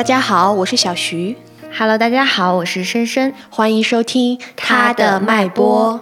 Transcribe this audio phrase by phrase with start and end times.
[0.00, 1.36] 大家好，我是小徐。
[1.76, 3.34] Hello，大家好，我是深深。
[3.50, 6.00] 欢迎收听他的脉搏。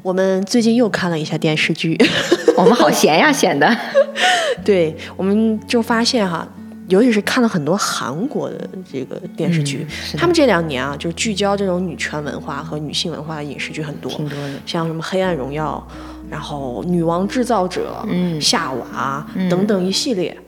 [0.00, 1.98] 我们最近又看了一下电视剧，
[2.56, 3.76] 我们好闲呀，闲的。
[4.64, 6.46] 对，我们就发现哈，
[6.86, 15.84] 尤其是看了很多韩国的这个电视剧，嗯、他们这两年啊，就聚焦这种女权文化和女性文化的影视剧很多，挺多的，像什么《黑暗荣耀》，
[16.30, 20.38] 然后《女王制造者》、嗯、夏娃、嗯、等等一系列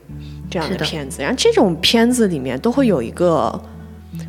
[0.55, 3.61] 这样的的片子，然后这种片子里面都会有一个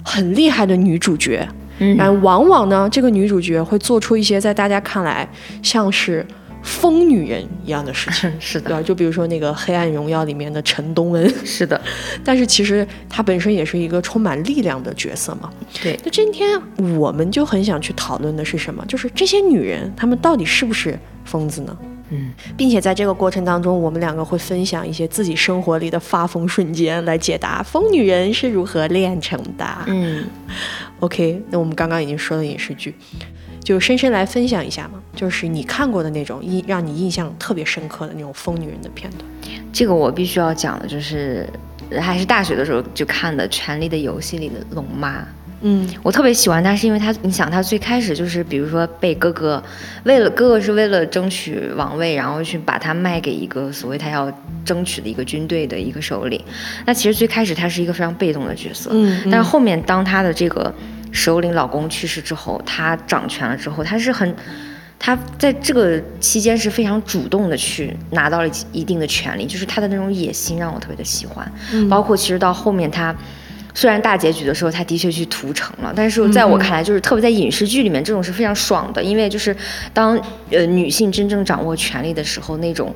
[0.04, 1.46] 很厉害的女主角。
[1.78, 5.28] 嗯，然后往往呢，这个女主角会做出一些在大家看来
[5.62, 6.26] 像是
[6.62, 8.82] 疯女人一样的事情， 是的，对吧？
[8.82, 11.80] 就比如说那个《黑暗荣耀》里面的陈东恩，是的。
[12.24, 15.48] 但是其实她本身也是一个充满力量的角色嘛。
[15.82, 15.96] 对。
[16.02, 16.60] 那今天
[16.98, 18.84] 我们就很想去讨论的是什么？
[18.86, 21.76] 就是这些女人，她们到底是不是疯子呢？
[22.10, 29.66] 嗯，并且在这个过程当中，我们两个会分享一些自己生活里的发疯瞬间，来解答疯女人是如何炼成的。
[29.86, 30.24] 嗯
[31.00, 32.94] ，OK，那我们刚刚已经说了影视剧，
[33.62, 39.24] 就深深来分享一下嘛，就是你看过的那种印让你印象特别深刻的那种疯女人的片段。
[39.72, 41.48] 这个我必须要讲的，就是
[42.00, 45.26] 还是大学的时候就看的《权力的游戏》里的龙妈。
[45.62, 49.62] 嗯，我特别喜欢他，是因为他，你想他最开始就是，比如说被哥哥，
[50.04, 54.30] 为了哥哥是为了争取王位，然后去把他卖给一个所谓他要
[54.66, 56.38] 争取的一个军队的一个首领。
[56.84, 60.72] 那其实最开始他是一个非常被动的角色，嗯，但是后面当他的这个
[61.10, 64.36] 首领老公去世之后，他掌权了之后，他是很，
[64.98, 73.16] 他在这个期间是非常主动的去拿到了一定的权利，就是他的那种野心让我特别的喜欢，嗯、包括其实到后面他。
[73.76, 79.54] 虽然大结局的时候，他的确去屠城了，但是在我看来，就是特别在影视剧里面，这种是非常爽的，因为就是
[79.92, 80.18] 当
[80.50, 82.94] 呃女性真正掌握权力的时候，那种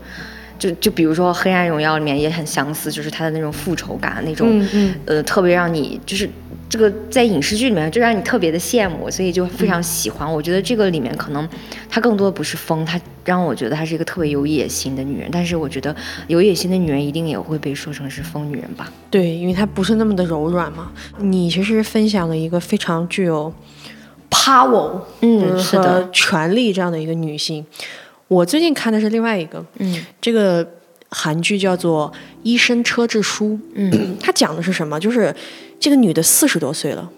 [0.59, 6.27] 就就比如说《黑暗荣耀》里面也很相似，就是他的那种复仇感，那种、嗯嗯、呃特别让你就是
[6.71, 10.27] 这个在影视剧里面就让你特别的羡慕，所以就非常喜欢。
[10.27, 11.47] 嗯、我觉得这个里面可能
[11.89, 15.95] 她更多的不是疯，她让我觉得她是一个特别有野心的女人，但是我觉得
[16.29, 18.91] 有野心的女人一定也会被说成是疯女人吧。
[19.11, 20.93] 对，因为她不是那么的柔软嘛。
[21.19, 23.53] 你其实分享了一个非常具有
[24.31, 27.67] power，嗯，是的，权力这样的一个女性。
[28.29, 30.65] 我最近看的是另外一个，嗯，这个
[31.09, 32.09] 韩剧叫做
[32.45, 35.01] 《医生车志书》，嗯， 它讲的是什么？
[35.01, 35.35] 就是
[35.81, 37.11] 这个女的四十多岁了。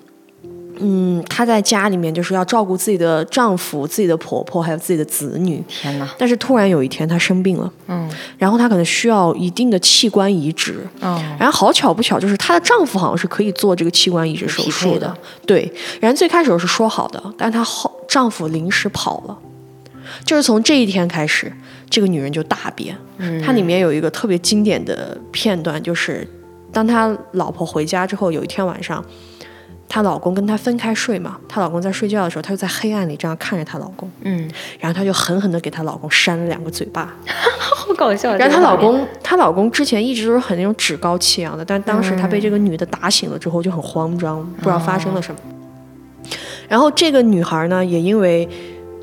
[0.84, 5.62] 嗯，她在家里面就是要照顾自己的丈夫、自己的婆婆，还有自己的子女。
[5.68, 6.08] 天哪！
[6.18, 15.14] 但是突然有一天她生病了，嗯，然后她可能需要一定的器官移植，嗯，然后好巧不巧，就是她的丈夫好像是可以做这个器官移植手术的，
[15.46, 15.70] 对。
[16.00, 19.38] 然后最开始是说好的，但是她后丈夫临时跑了，
[20.24, 21.52] 就是从这一天开始，
[21.88, 22.96] 这个女人就大变。
[23.18, 26.26] 嗯，它里面有一个特别经典的片段，就是
[26.72, 29.04] 当她老婆回家之后，有一天晚上。
[29.88, 34.50] 她老公跟她分开睡嘛，她老公在睡觉的时候，她就在黑暗里这样看着她老公，嗯，
[34.80, 38.34] 然后她就狠狠的给她老公扇了两个嘴巴， 好搞笑。
[38.36, 45.38] 然后她老公，她老公之前一直都是很那种趾高气扬的，但当时她被这个女的打醒了之后就很慌张，嗯、不知道发生了什么。
[46.68, 48.48] 然后这个女孩呢，也因为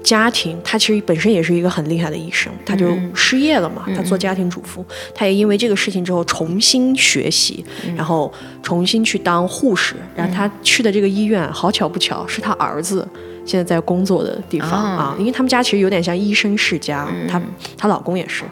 [0.03, 8.31] 家庭，他其实本身也是一个很厉害的医生，他就失业了嘛，嗯、她做家庭主妇，他也因为这个事情之后重新学习，嗯、然后
[8.63, 9.95] 重新去当护士。
[10.15, 13.07] 然后他去的这个医院，好巧不巧是他儿子
[13.49, 17.41] 现在在工作的地方啊，因为他们家其实有点像医生世家，她
[17.75, 18.43] 她老公也是。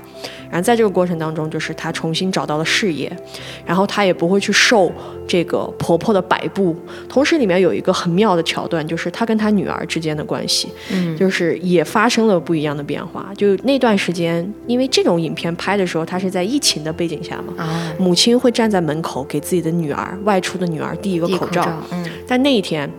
[0.50, 3.16] 然后在这个过程当中，就是她重新找到了事业，
[3.64, 4.92] 然后她也不会去受
[5.28, 6.76] 这个婆婆的摆布。
[7.08, 13.30] 同时，里面有一个很妙的桥段，就是她跟她女儿之间的关系，嗯，就是也发生了不一样的变化。
[13.36, 22.90] 就那段时间，因为这种影片拍的时候，她是在疫情的背景下嘛，啊，母亲会站在门口给自己的女儿外出的女儿递一个口罩，嗯，但那一天。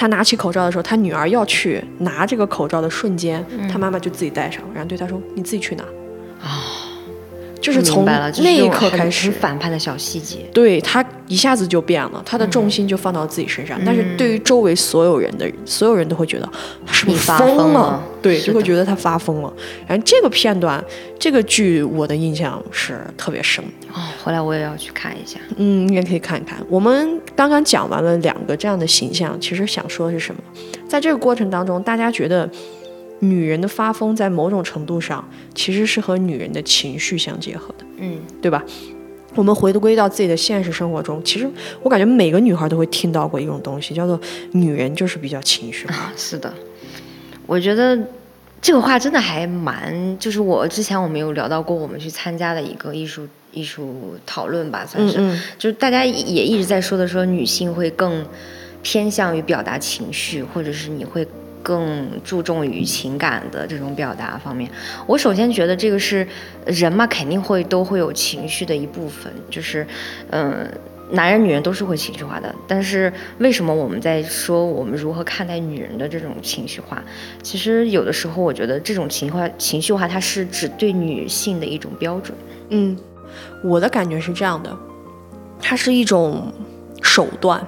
[0.00, 5.84] 她拿起口罩的时候，他女儿要去拿这个口罩的瞬间，他妈妈就自己戴上，然后对他说：“你自己去拿。”
[6.42, 6.64] 啊，
[7.60, 13.78] 就是从那一刻开始，反叛的小细节，对他一下子就变了，他的重心就放到自己身上。
[13.84, 16.48] 但是对于周围所有人的所有人都会觉得
[16.86, 18.02] 他是不是疯了？
[18.22, 19.52] 对，就会觉得他发疯了。
[19.86, 20.82] 然后这个片段，
[21.18, 23.62] 这个剧我的印象是特别深。
[23.92, 25.38] 哦，回来我也要去看一下。
[25.56, 26.58] 嗯，你也可以看一看。
[26.68, 30.40] 我们刚刚讲完了两个这样的形象，其实想说的是什么？
[30.88, 32.48] 在这个过程当中，大家觉得。
[33.20, 38.62] 女人的发疯在某种程度上其实是和女人的情绪相结合的，嗯，对吧？
[39.36, 41.48] 我们回归到自己的现实生活中，其实
[41.82, 44.20] 我感觉每个女孩都会听到过一种东西，叫做
[44.52, 46.12] “女人就是比较情绪化”啊。
[46.16, 46.52] 是的，
[47.46, 47.96] 我觉得
[48.60, 55.16] 这个话真的还蛮，就是我之前我们有聊到过，我们去参加的一个艺术艺术讨论吧，算是，
[55.56, 58.26] 就是大家也一直在说的，说女性会更
[58.82, 61.24] 偏向于表达情绪，或者是你会
[61.62, 64.70] 更注重于情感的这种表达方面。
[65.06, 66.26] 我首先觉得这个是
[66.66, 69.86] 人嘛，肯定会都会有情绪的一部分，就是，
[70.30, 70.68] 嗯。
[71.12, 77.02] 男人、女人都是会情绪化的，但是为什么我们在说我们如何看待女人的这种情绪化？
[77.42, 82.38] 其实有的时候，我觉得这种情绪化、情绪化，它是指对女性的一种标准。
[82.68, 82.96] 嗯，
[83.64, 84.70] 我的感觉是这样的，
[85.60, 86.54] 它是一种
[87.02, 87.60] 手段。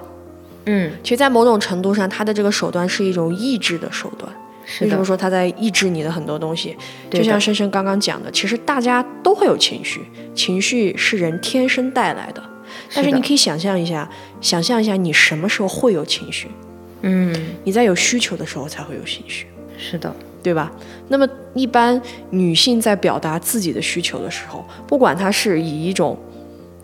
[0.65, 4.31] 嗯，其实，在某种程度上，他的这个手段是一种抑制的手段。
[4.79, 6.75] 为什么说他在抑制你的很多东西？
[7.11, 10.01] 就像深深刚刚讲的，其实大家都会有情绪，
[10.33, 12.41] 情绪是人天生带来的。
[12.95, 16.47] 但是你可以想象一下，想象一下你什么时候会有情绪？
[17.01, 17.35] 嗯，
[17.65, 19.45] 你在有需求的时候才会有情绪。
[19.77, 20.71] 是的，对吧？
[21.09, 26.17] 那么一般女性在表达自己的需求的时候，不管她是以一种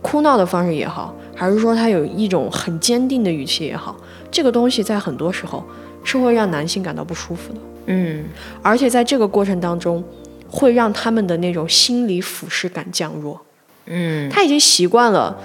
[0.02, 3.96] 哭闹的方式也好，还是说他有一种很坚定的语气也好，
[4.30, 5.64] 这个东西在很多时候
[6.04, 7.60] 是会让男性感到不舒服的。
[7.86, 8.26] 嗯，
[8.62, 10.04] 而且在这个过程当中，
[10.50, 13.40] 会让他们的那种心理俯视感降弱。
[13.86, 15.38] 嗯，他已经习惯了。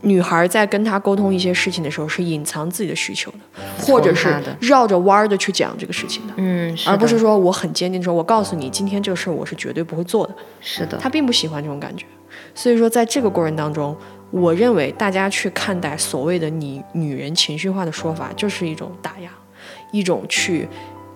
[0.00, 3.38] 女孩在跟他沟通一些事情的时候，是隐藏自己的需求的，
[3.78, 10.34] 或者是绕着弯儿的去讲这个事情的，嗯，而不是说我很坚定说，我告诉你，今天这个事儿我是绝对不会做的。
[10.60, 12.06] 是的，他并不喜欢这种感觉，
[12.54, 13.96] 所以说在这个过程当中，
[14.30, 19.30] 我认为大家去看待所谓的你女人情绪化的说法，就是一种打压，
[19.92, 20.68] 一种去。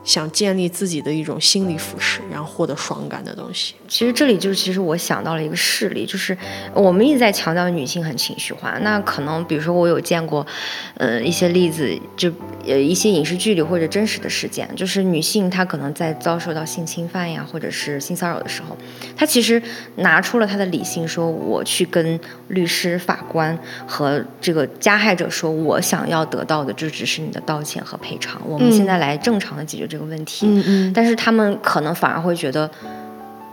[0.02, 3.75] 想建立自己的一种心理俯视，然后获得爽感的东西。
[3.87, 6.37] 其实这里就是，其实我想到了一个事例，就是
[6.73, 8.79] 我们一直在强调女性很情绪化。
[8.81, 10.47] 那可能比如说我有见过，
[10.94, 12.32] 呃，一些例子，就
[12.67, 18.76] 呃一些影视剧里或者真实的事件，就是女性她可能在遭受到性侵犯呀，或者是性骚扰的时候，
[19.14, 19.62] 她其实
[19.97, 22.19] 拿出了她的理性，说我去跟
[22.49, 28.41] 律师、法官和这个加害者说，我想要得到的就只是你的道歉和赔偿。
[28.47, 29.91] 我们现在来正常的解决。
[29.91, 32.70] 这个问题，嗯嗯，但是他们可能反而会觉得，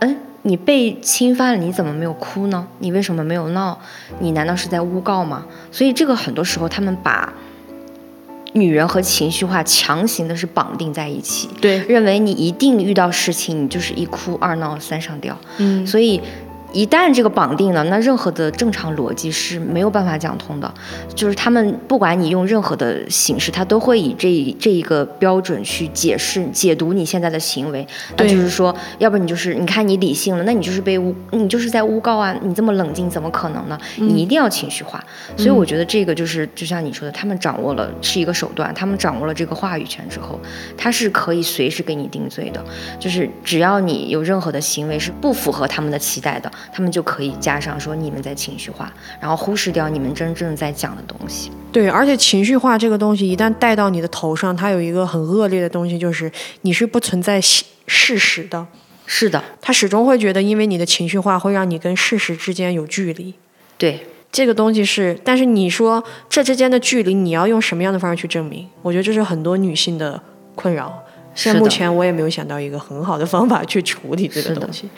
[0.00, 2.66] 嗯，你被侵犯了，你怎么没有哭呢？
[2.78, 3.78] 你为什么没有闹？
[4.20, 5.44] 你难道是在诬告吗？
[5.70, 7.32] 所以这个很多时候，他们把
[8.52, 16.20] 女人和情绪化强行的是绑定在一起，对，认为你一定遇到事情，你就是一哭二闹三上吊，嗯，所以。
[16.72, 20.72] 一旦这个绑定了，那任何的正常逻辑是没有办法讲通的。
[21.14, 27.86] 就是他们不管你用任何的形式，他都会以这这一个标准去解释、解读你现在的行为。
[28.16, 32.36] 那就是说，要不你就是你看你理性了，那你就是被诬，你就是在诬告啊！
[32.42, 33.78] 你这么冷静，怎么可能呢？
[33.96, 35.02] 你一定要情绪化。
[35.36, 40.38] 所以我觉得这个就是就像你说的，他们掌握了是一个手段，他们掌握了这个话语权之后，
[40.76, 42.62] 他是可以随时给你定罪的。
[43.00, 46.50] 就是只要你有任何的行为是不符合他们的期待的。
[46.72, 51.50] 他们就可以加上说你们在情绪化，然后忽视掉你们真正在讲的东西。
[51.72, 56.30] 对，而且情绪化这个东西一旦带到你的头上，它有一个很恶劣的东西，就是
[56.62, 58.66] 你是不存在事实的。
[59.10, 63.32] 是的，他始终会觉得，因为你的情绪化会让你跟事实之间有距离。
[63.78, 68.68] 对，这个东西是，但是你说这之间的距离，你要用什么样的方式去证明？
[68.82, 70.20] 我觉得这是很多女性的
[70.54, 71.02] 困扰。
[71.34, 74.90] 现在目前我也没有想到一个很好的方法去处理这个东西。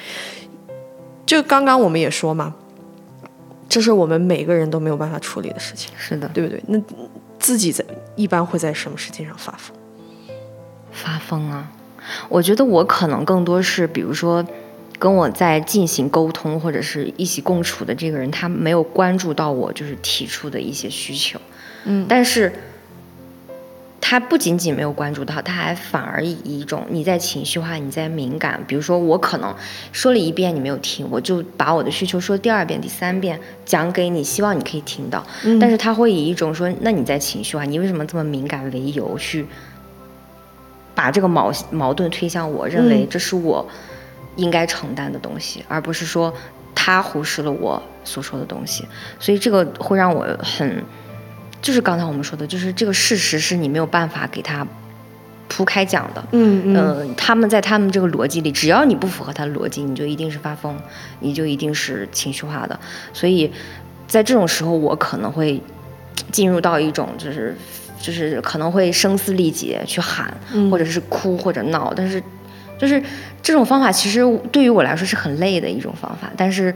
[1.26, 2.54] 就刚刚我们也说嘛，
[3.68, 6.62] 这是我们每个人都没有办法处理的事情，是的，对不对？
[6.66, 6.80] 那
[7.38, 7.84] 自己在
[8.16, 9.76] 一般会在什么事情上发疯？
[10.90, 11.70] 发疯啊！
[12.28, 14.44] 我觉得我可能更多是，比如说
[14.98, 21.40] 跟我在进行沟通或者是一起共处的这个人，他没有关注到我就是提出的一些需求，
[21.84, 22.52] 嗯，但是。
[24.10, 29.54] 他不仅仅没有关注到，他还反而以一种你在情绪化、你在敏感，比如说我可能
[29.92, 35.24] 说了一遍你没有听，我就把我的需求说第二遍、第三遍讲给你，希望你可以听到。
[35.60, 39.46] 但是他会以一种说那你在情绪化，你为什么这么敏感为由去
[40.92, 43.64] 把这个矛矛盾推向我，认为这是我
[44.34, 46.34] 应该承担的东西，而不是说
[46.74, 48.84] 他忽视了我所说的东西，
[49.20, 50.82] 所以这个会让我很。
[51.62, 54.66] 就是刚才我们说的，就是这个事实是你没有办法给他
[55.48, 56.24] 铺开讲的。
[56.32, 57.14] 嗯嗯。
[57.16, 60.76] 他们在他们这个逻辑里，只要你不符合他的逻辑，你就一定是发疯，
[61.20, 62.78] 你就一定是情绪化的。
[63.12, 63.52] 所以
[64.06, 65.60] 在这种时候，我可能会
[66.32, 67.54] 进入到一种就是
[68.00, 70.32] 就是可能会声嘶力竭去喊，
[70.70, 71.92] 或者是哭或者闹。
[71.94, 72.22] 但是
[72.78, 73.02] 就是
[73.42, 76.74] 这种方法其实对于我来说是很累的一种方法，但是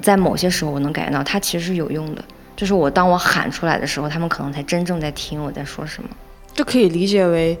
[0.00, 2.24] 在某些时候我能感觉到它其实是有用的。
[2.62, 6.08] 就是我当我喊出来的时候，他们可能才真正在听我在说什么。
[6.54, 7.58] 这可以理解为，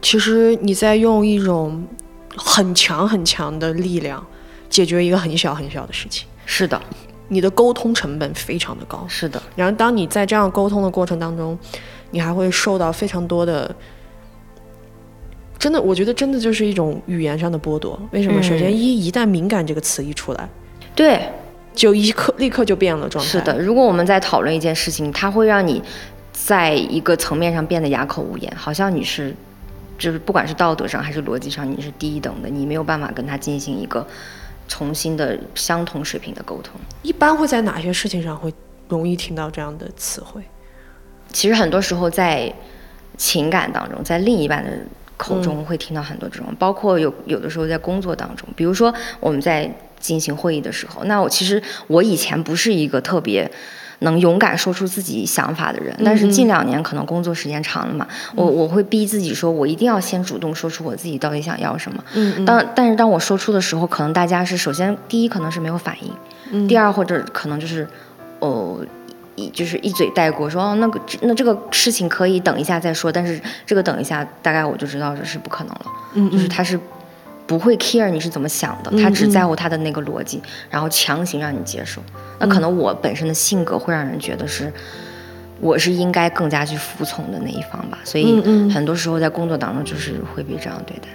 [0.00, 1.84] 其实你在用一种
[2.36, 4.24] 很强很强的力量
[4.70, 6.28] 解决一个很小很小的事情。
[6.44, 6.80] 是的，
[7.26, 9.04] 你的沟通成本非常的高。
[9.08, 11.58] 是的，然后当你在这样沟通的过程当中，
[12.12, 13.74] 你还会受到非常多的，
[15.58, 18.00] 真的，我觉得真的就是一种语言上的剥夺。
[18.12, 18.38] 为什么？
[18.38, 20.48] 嗯首先一一旦敏感这个词一出来，
[20.94, 21.28] 对，
[21.76, 23.30] 就一刻立刻就变了状态。
[23.30, 23.56] 是的。
[23.60, 25.80] 如果我们在讨论一件事情，它会让你
[26.32, 29.32] 在一个层面上变得哑口无言，好像你是，
[29.96, 34.04] 就是不管是道德上还是逻辑上，你是低一等的，你没有办法跟他进行一个
[34.66, 36.80] 重新的相同水平的沟通。
[37.02, 38.52] 一般会在哪些事情上会
[38.88, 40.42] 容易听到这样的词汇？
[41.32, 42.52] 其实很多时候在
[43.18, 44.70] 情感当中，在另一半的
[45.16, 53.50] 口中会听到很多这种，包括有有的时候在工作当中，比如说我们在进行会议的时候，那我其实我以前不是一个特别。
[54.00, 62.04] 能勇敢说出自己想法的人，但是近两年可能工作时间长了嘛，我我会逼自己说，我一定要先主动说出我自己到底想要什么。
[62.12, 65.96] 嗯当但是当我说出的时候，可能大家是首先第一可能是没有反
[66.52, 67.88] 应，第二或者可能就是，
[68.40, 68.84] 哦。
[69.36, 76.78] 一就是一嘴带过，说哦那个那这个事情可以等一下再说，但是这个等一下大概我就知道这是不可能了，嗯就是他是
[77.46, 82.02] 不会 care 你是怎么想的，他只在乎他的那个逻辑，然后强行让你接受。
[82.38, 84.72] 那可能我本身的性格会让人觉得是。
[85.58, 91.08] 我是应该更加去服从的那一方吧，所以很多时候在工作当中就是会被这样对待。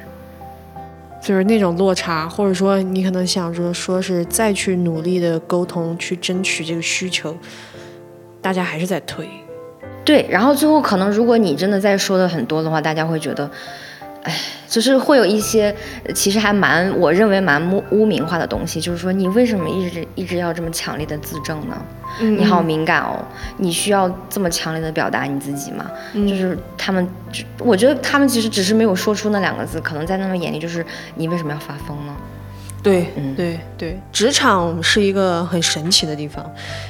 [1.21, 7.37] 就是那种落差，或者说你可能想着说是再去努力的沟通，去争取这个需求，
[8.41, 9.29] 大家还是在推。
[10.03, 13.49] 对，然后最后可能如果你真的在说的很多的话，大家会觉得，
[14.23, 14.35] 哎，
[14.67, 15.73] 就是会有一些
[16.15, 21.79] 其实还蛮我认为蛮污污名化的东西，就是说你为什么一直一直要这么强烈的自证呢？
[22.19, 23.23] 嗯你好敏感哦，
[23.57, 25.89] 你需要这么强烈的表达你自己吗？
[26.13, 27.07] 嗯就是他们，
[27.59, 30.83] 我觉得他们其实只是没有说出那两个字，可能在他们眼里就是
[31.15, 32.15] 你为什么要发疯呢？
[32.83, 36.49] 对，嗯对对，职场是一个很神奇的地方，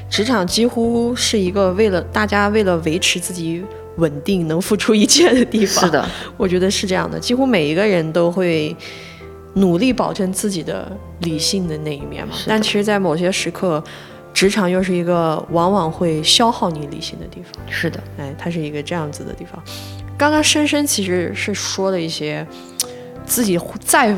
[0.09, 3.63] 职场几乎是一个为了大家为了维持自己
[3.97, 5.83] 稳定能付出一切的地方。
[5.85, 8.75] 是的，我觉得是这样的，几乎每一个人都会
[9.55, 12.33] 努力保证自己的理性的那一面嘛。
[12.47, 13.83] 但其实，在某些时刻，
[14.33, 17.51] 职场又是一个往往会消耗你理性的地方。
[17.69, 19.61] 是的，哎，它是一个这样子的地方。
[20.17, 22.47] 刚刚深深其实是说了一些
[23.25, 24.15] 自己在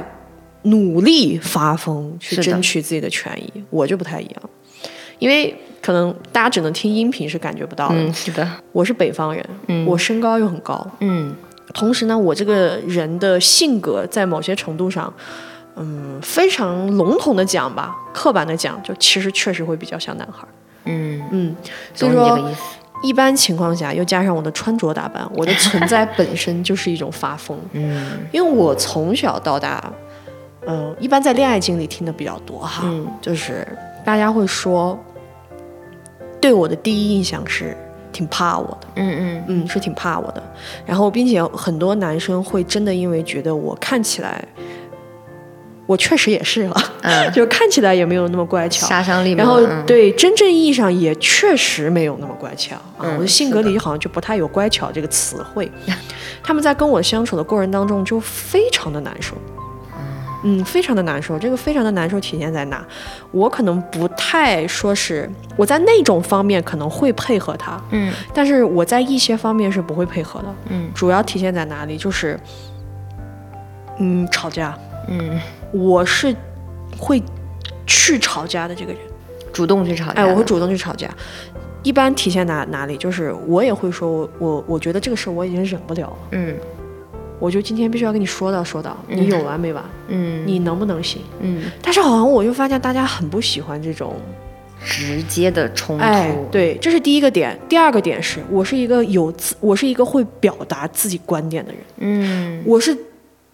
[0.63, 4.50] 努力发疯去争取自己的权益，我就不太一样，
[5.20, 7.96] 因为可能大家只能听音频是感觉不到的。
[7.96, 11.36] 嗯，是的，我是北方人，嗯我身高又很高，嗯
[11.74, 15.13] 同时呢，我这个人的性格在某些程度上，
[15.75, 20.50] 嗯，非常笼统的讲吧，刻板的讲，就其实确实会比较像男孩儿。
[20.86, 21.55] 嗯，嗯，
[21.93, 22.50] 所以说。
[23.01, 27.60] 一般情况下，又加上我的穿着打扮，我的存在本身就是一种发疯。
[27.74, 29.91] 嗯因为我从小到大，
[30.67, 33.67] 嗯、一般在恋爱经历听的比较多哈，嗯就是
[34.05, 34.98] 大家会说，
[36.41, 37.75] 对我的第一印象是
[38.12, 40.43] 挺怕我的，嗯嗯嗯，是挺怕我的。
[40.86, 44.43] 然后，并且很多男生会真的因为觉得我看起来，
[45.86, 55.70] 我确实也是了，嗯， 就看起来也没有那么乖巧， 杀伤力然后对真正意义上也确实没有那么乖巧啊，嗯我的性格里好像就不太有乖巧这个词汇。
[56.43, 59.36] 他们在跟我相处的过程当中就非常的难受，
[60.43, 61.39] 嗯，非常的难受。
[61.39, 62.85] 这个非常的难受体现在哪？
[63.31, 70.47] 我可能不太说是我在那种方面可能会配合他，嗯但是我在一些方面是不会配合的。
[70.69, 71.97] 嗯主要体现在哪里？
[71.97, 72.39] 就是，
[74.00, 74.77] 嗯，吵架。
[75.07, 75.39] 嗯，
[75.71, 76.35] 我是
[76.97, 77.21] 会
[77.85, 79.01] 去吵架的这个人。
[79.51, 80.21] 主动去吵架。
[80.21, 81.09] 哎，我会主动去吵架。
[81.83, 82.95] 一般体现哪哪里？
[82.97, 86.55] 就是我也会说，我我我觉得这个事儿我已经忍不了了，嗯
[87.43, 89.83] 我就今天必须要跟你说到说到，你有完没完？
[90.07, 91.21] 嗯你能不能行？
[91.41, 94.15] 嗯，但是好像我就发现大家很不喜欢这种，
[94.85, 96.03] 直接的冲突。
[96.05, 97.59] 哎，对，这是第一个点。
[97.67, 101.81] 第二个点是我是一个有自，我是一个会表达自己观点的人。
[101.97, 102.97] 嗯我是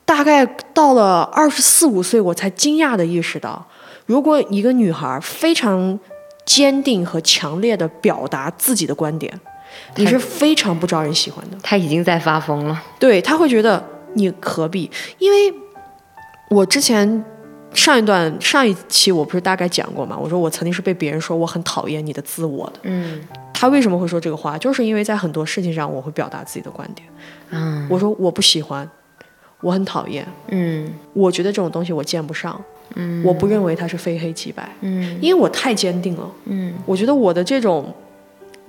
[0.06, 3.66] 大概到了二十四五岁，我才惊讶的意识到，
[4.06, 6.00] 如果一个女孩非常
[6.46, 9.34] 坚定和强烈的表达自己的观点，
[9.96, 11.58] 你是非常不招人喜欢的。
[11.62, 12.84] 他已经在发疯了。
[13.00, 13.84] 对，他会觉得
[14.14, 14.90] 你何必？
[15.18, 15.54] 因为
[16.50, 17.24] 我之前
[17.74, 22.80] 上一段上一期我不是大概讲过嘛，我说我曾经是被别人说我很讨厌你的自我的。
[22.84, 23.22] 嗯
[23.54, 24.58] 他为什么会说这个话？
[24.58, 27.08] 就是因为在很多事情上我会表达自己的观点。
[27.50, 28.90] 嗯我说我不喜欢，
[29.60, 32.60] 我很讨厌，嗯我觉得这种东西我见不上，
[32.96, 36.32] 嗯我不认为它是非黑即白，嗯因为我太坚定了。
[36.46, 37.94] 嗯我觉得我的这种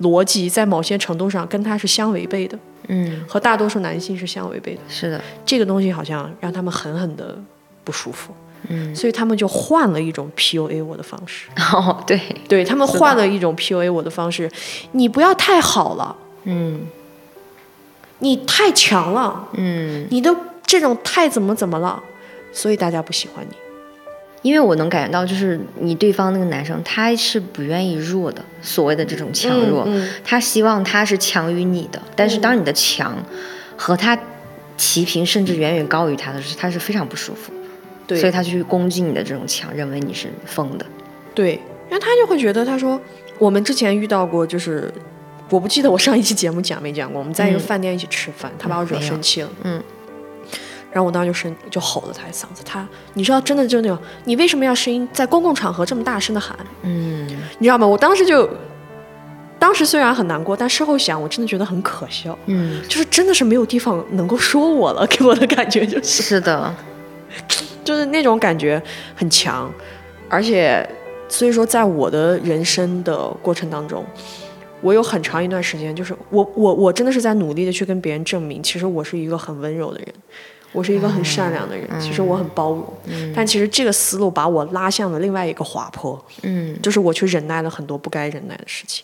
[0.01, 4.81] 逻辑在某些程度上跟他是相违背的，嗯，和大多数男性是相违背的。
[4.89, 5.21] 是的。
[5.45, 7.37] 这个东西好像让他们狠狠的
[7.83, 8.33] 不舒服。
[8.69, 11.47] 嗯，所以他们就换了一种 PUA 我的方式。
[11.73, 14.51] 哦，对，对他们换了一种 PUA 我的方式，
[14.91, 16.81] 你不要太好了，嗯，
[18.19, 20.31] 你太强了，嗯，你的
[20.63, 22.01] 这种太怎么怎么了，
[22.53, 23.55] 所以大家不喜欢你。
[24.41, 29.87] 因为我能感觉到，就是你对方那个男生，他是不愿意弱的，所谓的这种强弱，
[30.23, 33.15] 他希望他是强于你的，但是当你的强
[33.77, 34.17] 和他
[34.77, 37.53] 齐平，甚至远远高于他的时候，他是非常不舒服，
[38.07, 40.85] 对，所以他去攻击你的这种强，认为你是疯的，
[41.35, 41.53] 对，
[41.89, 42.99] 因为他就会觉得，他说
[43.37, 44.91] 我们之前遇到过，就是
[45.49, 49.83] 我不记得我上一期节目讲没讲过，我们在一个饭店一起吃饭，他把我惹生气了，嗯。
[50.91, 56.57] 然后我当时就声就吼了他一嗓子，他你知道真的就那种，你为什么要声音在公共场合这么大声的喊？
[56.81, 57.25] 嗯，
[57.59, 57.87] 你知道吗？
[57.87, 58.49] 我当时就，
[59.57, 62.37] 当时虽然很难过，但事后想，我真的觉得很可笑。
[62.47, 66.23] 嗯，就是真的是没有地方能够说我了，给我的感觉就是。
[66.23, 66.75] 是的，
[67.85, 68.81] 就是那种感觉
[69.15, 69.71] 很强，
[70.27, 70.87] 而且
[71.29, 74.05] 所以说在我的人生的过程当中，
[74.81, 80.07] 我有很长一段时间，就是我我我真的是在努力的去跟别人证明，其实我是一个很温柔的人。
[80.73, 82.93] 我是一个很善良的人，其实我很包容，
[83.35, 89.03] 但其实这个思路把我拉向了另外一个滑坡，嗯，就是我去忍耐了很多不该忍耐的事情，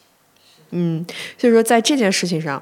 [0.71, 1.05] 嗯，
[1.37, 2.61] 所以说在这件事情上，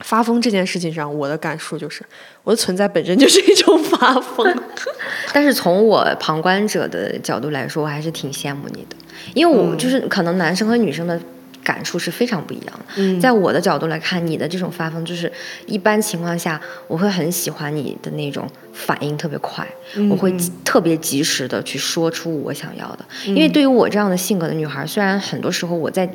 [0.00, 2.04] 发疯这件事情上，我的感受就是
[2.42, 4.62] 我的存在本身就是一种发疯，
[5.32, 8.96] 但是从我旁观者的角度来说，我还是挺羡慕你的，
[9.34, 11.20] 因为我就是可能男生和女生的。
[11.62, 13.20] 感触是非常不一样的。
[13.20, 15.30] 在我的角度来看，你的这种发疯，就是
[15.66, 19.66] 一般情况下，我会很喜欢你的那种反应特别快，
[20.10, 23.04] 我会特别及时的去说出我想要的。
[23.26, 26.08] 因为对于我这样的性格的女孩，虽然很多时候我在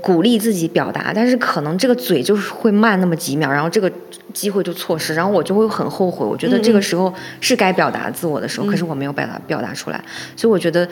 [0.00, 3.88] 鼓励自己表达，但是可能这个嘴就是会慢那么几秒，然后这个
[4.32, 6.26] 机会就错失，然后我就会很后悔。
[6.26, 10.04] 我觉得这个时候是该表达自我的时候，可是我没有表达表达出来，
[10.36, 10.88] 所以我觉得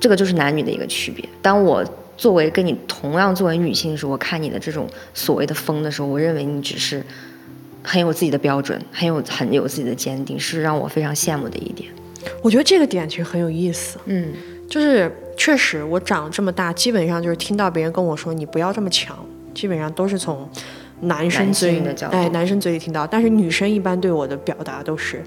[0.00, 1.28] 这个就是男女的一个区别。
[1.42, 1.84] 当我
[2.16, 7.02] 作为跟你同样作为女性的时候，我看你的这种所谓的疯的时候，我认为你只是
[7.82, 11.90] 很有自己的标准，很有很有自己的坚定，是让我非常羡慕的一点。
[12.40, 14.32] 我觉得这个点其实很有意思，嗯，
[14.68, 19.18] 就是确实我长这么大，基本上就是听到别人跟我说你不要这么强，
[19.52, 20.48] 基本上都是从
[21.00, 25.20] 男生嘴里哎男生嘴里听到，但是女生一般对我的表达都是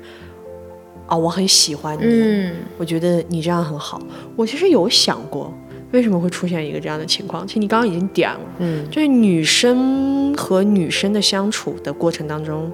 [1.08, 4.02] 啊我很喜欢你，嗯，我觉得你这样很好。
[4.38, 5.54] 我其实有想过。
[5.96, 7.48] 为什么会出现一个这样的情况？
[7.48, 12.70] 其实你刚刚已经点了，嗯，就是女生和女生的相处的过程当中，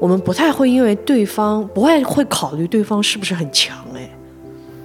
[0.00, 4.10] 我们不太会因为对方不会会考虑对方是不是很强，哎，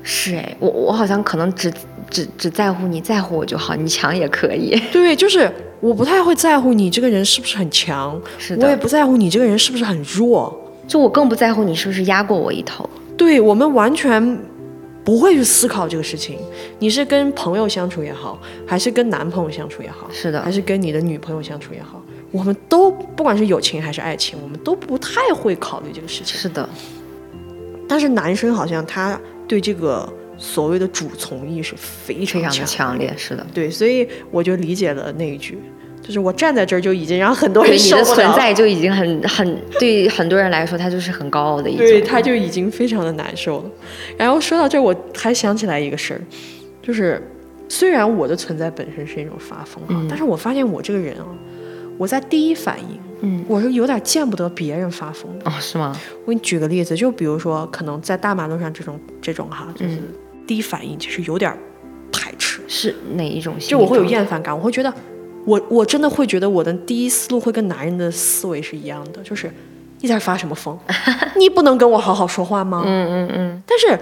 [0.04, 1.74] 是哎，我我好像可能只
[2.10, 4.80] 只只在乎你在乎我就好，你强也可以。
[4.94, 10.56] 对，就是我不太会在乎你这个人是不是很强，是的，我也不在乎你这个人是不是很弱，
[10.88, 12.88] 就我更不在乎你是不是压过我一头。
[13.18, 14.40] 对我们完全。
[15.04, 16.40] 不会去思考这个事情，
[16.80, 26.40] 你是跟朋友相处也好，还是跟男朋友相处也好，是的，还是跟你的女朋友相处也好，我们都不管是友情还是爱情，我们都不太会考虑这个事情。
[26.40, 26.68] 是的，
[27.88, 35.60] 但是男生好像他对这个所谓的主从意识非常的强烈，是的，对，所以我就理解了那一句。
[36.04, 41.86] 就是我站在这儿就已经让很多人你的存在就已经很很对很多人来说，他就是很高傲的一种。
[41.86, 43.72] 对，他就已经非常的难受了。
[44.18, 46.22] 然后说到这儿，我还想起来一个事儿，
[46.82, 47.26] 就是
[47.70, 51.26] 虽然我的存在本身是一种发疯啊，但是我发现我这个人啊，
[51.98, 55.50] 我在第一反应，嗯，我是有点见不得别人发疯的。
[55.50, 55.98] 哦，是吗？
[56.26, 59.98] 我给你举个例子，就比如说，可能在大马路上这种这种哈，就是
[60.46, 61.58] 第一反应其实有点
[62.12, 62.62] 排斥。
[62.68, 63.56] 是哪一种？
[63.58, 64.94] 就我会有厌烦感，我会觉得。
[65.46, 69.52] 我我真的会觉得我的第一思路会跟男人的思维是一样的，就是
[70.02, 70.78] 你在发什么疯？
[71.38, 72.84] 你不能跟我好好说话吗？
[72.86, 73.64] 嗯嗯嗯。
[73.66, 74.00] 但是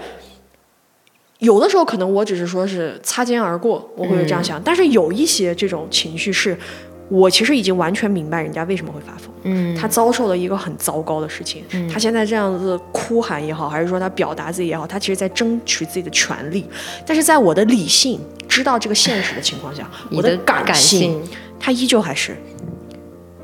[1.38, 4.60] 有的时候可能我只是说是擦肩而过，我会这样想。
[4.62, 6.56] 但是有一些这种情绪是。
[7.12, 16.64] 我其实已经完全明白人家为什么会发疯，嗯，他遭受了一个很糟糕的事情，嗯他现在这样子哭喊也好，还是说他表达自己也好，他其实在争取自己的权利。
[17.06, 21.22] 但是在我的理性知道这个现实的情况下，我的感性，
[21.60, 22.34] 他依旧还是，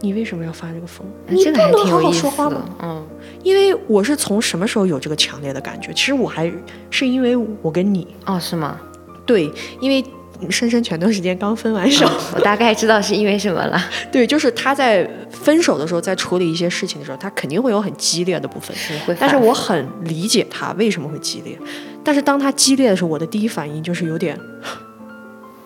[0.01, 1.07] 你为什么要发这个疯？
[1.27, 2.65] 你不能好好说话吗？
[2.81, 3.07] 嗯，
[3.43, 5.93] 因为我是从什么时候有这个强烈的感觉？
[5.93, 6.51] 其实我还
[6.89, 8.81] 是因为我跟你哦，是吗？
[9.27, 10.03] 对，因为。
[10.49, 13.81] 深深前段时间刚分完手，我大概知道是因为什么了。
[14.13, 18.75] 对，就是他在分手的时候，在处理一些事情的时候，他肯定会有很激烈的部分。
[19.19, 21.59] 但是我很理解他为什么会激烈。
[22.05, 24.39] 但是当他激烈的时候，我的第一反应就是有点，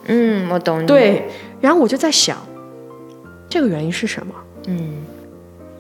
[0.07, 0.87] 嗯，我懂你。
[0.87, 1.29] 对，
[1.61, 2.39] 然后我就在想，
[3.49, 4.35] 这个原因是什么？
[4.69, 5.05] 嗯，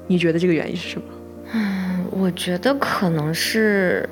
[0.07, 1.07] 你觉得这个原因是什么？
[1.55, 4.09] 嗯，我觉得可能是。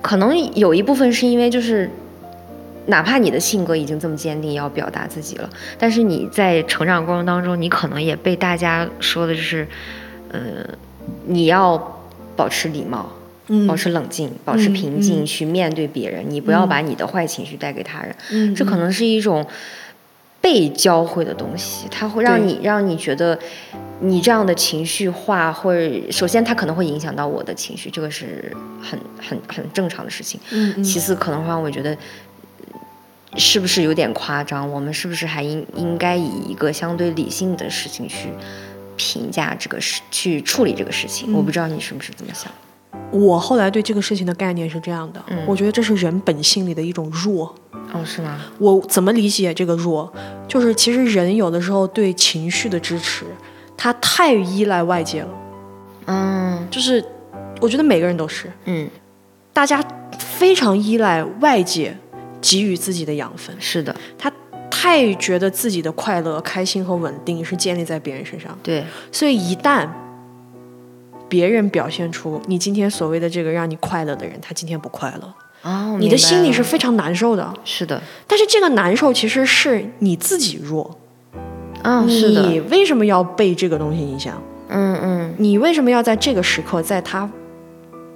[0.00, 1.90] 可能有一部分是因为就是。
[2.86, 9.64] 哪怕你的性格已经这么坚定，要表达自己了，但是你在成长过程当中，你可能也被大家说的就是，
[10.32, 10.40] 呃，
[11.26, 12.00] 你要
[12.34, 13.12] 保持礼貌，
[13.68, 18.16] 保持冷静，保持平静去面对别人，你不要把你的坏情绪带给他人。
[18.30, 19.46] 嗯，这可能是一种
[20.40, 23.38] 被教会的东西，它会让你让你觉得
[24.00, 30.40] 你这样的情绪化，或者首先它可能会影响到我的情绪，这个是很很很正常的事情。
[30.50, 31.96] 嗯，其次可能会让我觉得。
[33.36, 34.70] 是不是有点夸张？
[34.70, 38.28] 我们是不是还应应该以一个相对理性的事情去
[38.96, 41.32] 评价这个事，去处理这个事情？
[41.32, 42.52] 我不知道你是不是这么想。
[43.10, 47.54] 我后来对这个事情的概念是这样的，我觉得这是人本性里的一种弱。
[47.92, 48.38] 哦，是吗？
[48.58, 50.10] 我怎么理解这个弱？
[50.46, 53.24] 就是其实人有的时候对情绪的支持，
[53.76, 55.28] 他太依赖外界了。
[56.06, 57.04] 嗯，就是
[57.60, 58.88] 我觉得每个人都是，嗯，
[59.52, 59.82] 大家
[60.18, 61.96] 非常依赖外界。
[62.42, 64.30] 给予自己的养分是的，他
[64.70, 68.58] 太觉得自己的快乐、开心和稳定是建立在别人身上。
[68.62, 69.88] 对，所以一旦
[71.28, 77.54] 别人表现出你今天所谓的这个让你快乐的人，他今天不快乐，哦，你的心里是非常难受的。
[77.64, 80.98] 是的，但是这个难受其实是你自己弱。
[81.84, 82.48] 嗯，是的。
[82.48, 84.42] 你为什么要被这个东西影响？
[84.68, 85.34] 嗯嗯。
[85.38, 87.28] 你为什么要在这个时刻，在他？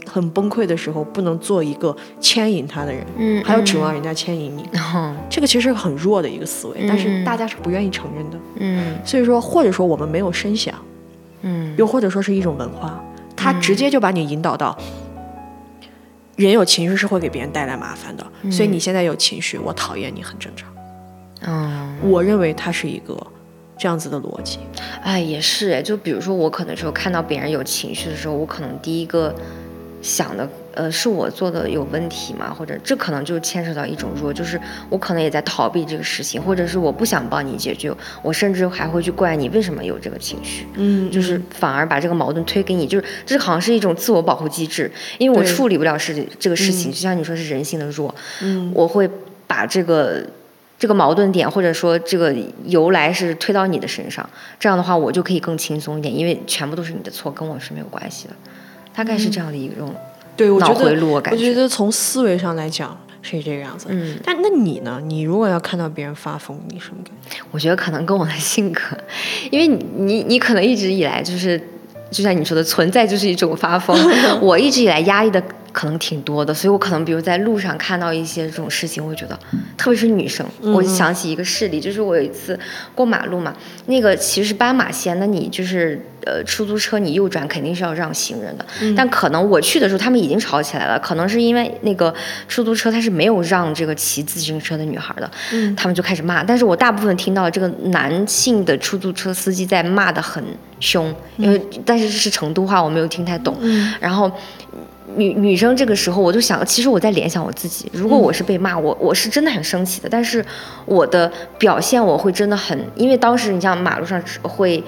[0.09, 4.65] 很崩溃的时候，不能做一个牵引他的人，嗯，还要指望人家牵引你，
[5.29, 10.75] 这个其实是很弱的一个思维，但是大家是不愿意承认的，嗯，所以说或者说我们没有声响，
[11.43, 13.03] 嗯，又或者说是一种文化，
[13.35, 14.79] 它直接就把你引导到，
[16.37, 20.69] 人有情绪是会给别人带来麻烦的，所以你现在有情绪，我讨厌你很正常，
[21.43, 23.15] 嗯，我认为它是一个
[23.77, 24.61] 这样子的逻辑，
[25.03, 29.35] 哎，也是哎，就比如说我可能时候看到别人有情绪的时候，我可能第一个。
[30.07, 32.55] 想的呃是我做的有问题吗？
[32.57, 37.93] 或者这可能就牵扯到一种弱，就是我可能也在逃避这个事情，或者是我不想帮你解决，
[38.23, 44.89] 我甚至还会去怪你为什么有这个情绪，嗯，就是反而把这个矛盾推给你，就是这好像是一种自我保护机制，
[45.19, 49.11] 因为我处理不了事这个事情，就像你说是人性的弱，嗯，我会
[49.49, 50.25] 把这个
[50.79, 52.33] 这个矛盾点或者说这个
[52.67, 54.29] 由来是推到你的身上，
[54.61, 58.35] 这样的话我就可以更轻松一点，因为全部都是你的错，跟我是没有关系的。
[58.97, 59.95] 大概是这样的一种
[60.37, 63.87] 对，我脑回路，我感觉得从思维上来讲是这个样子。
[63.91, 65.01] 嗯，但那你呢？
[65.05, 67.37] 你如果要看到别人发疯，你什么感觉？
[67.51, 68.81] 我觉得可能跟我的性格，
[69.51, 71.61] 因为你你你可能一直以来就是，
[72.11, 73.97] 就像你说的，存在就是一种发疯。
[74.41, 75.43] 我一直以来压抑的。
[75.77, 79.39] 可能挺多的，所以我可能比如在路上看到一些这种事情，我会觉得，
[79.77, 82.59] 特别是女生，我想起一个事例，就是我有一次
[82.95, 88.65] 过马路嘛，那个其实是斑马线，那你就是呃出租车你右转肯定是要让行人的，
[88.97, 92.15] 但可能我去的时候他们已经吵起来了，可能是因为那个
[92.49, 95.31] 出租车他是没有让这个骑自行车的女孩的，
[95.77, 100.43] 他们就开始骂，但是我大部分听到这个男性的出租车司机在骂的很
[100.81, 103.55] 凶，因为但是这是成都话，我没有听太懂，
[104.01, 104.33] 然后。
[105.17, 107.91] 女女生这个时候，我就想，其实我在联想我自己。
[107.93, 110.09] 如果我是被骂，我我是真的很生气的。
[110.09, 110.45] 但是
[110.85, 114.83] 我的表现我会真的很，因为当时你像马路上会，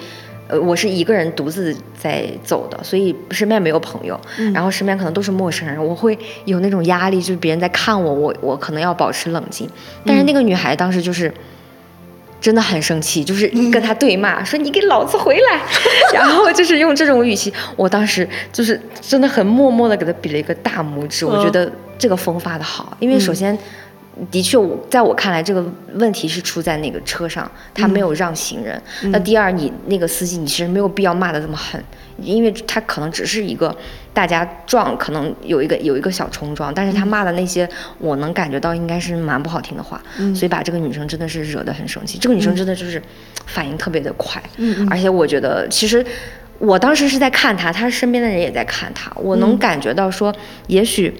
[0.47, 4.19] 呃，我是一个人独自在走的，所以身边没有朋友，
[4.53, 9.69] 然后身边可能都是陌生人，我会有那种压力，就是别人在看我，我我可能要保持冷静。
[10.05, 11.33] 但是那个女孩当时就是。
[12.41, 15.61] 真的很生气，就是跟他对骂，说你给老子回来，
[16.13, 17.53] 然后就是用这种语气。
[17.75, 21.25] 我当时就是真的很默默的给他比了一个大拇指。
[21.25, 23.57] 我觉得这个风发的好，因为首先，
[24.31, 25.63] 的确我在我看来这个
[25.95, 28.81] 问题是出在那个车上，他没有让行人。
[29.11, 31.83] 那第二，你那个司机，你其实没有必要骂的这么狠。
[32.23, 33.75] 因为他可能只是一个
[34.13, 40.01] 大家撞，可能有一个有一个小冲撞，但是他骂的那些，我能感觉到应该是蛮不好听的话，
[40.35, 42.17] 所以把这个女生真的是惹得很生气。
[42.17, 43.01] 这个女生真的就是
[43.45, 44.41] 反应特别的快，
[44.89, 46.05] 而且我觉得其实
[46.57, 50.33] 我当时是在看她，她身边的人也在看她，我能感觉到说，
[50.67, 51.13] 也许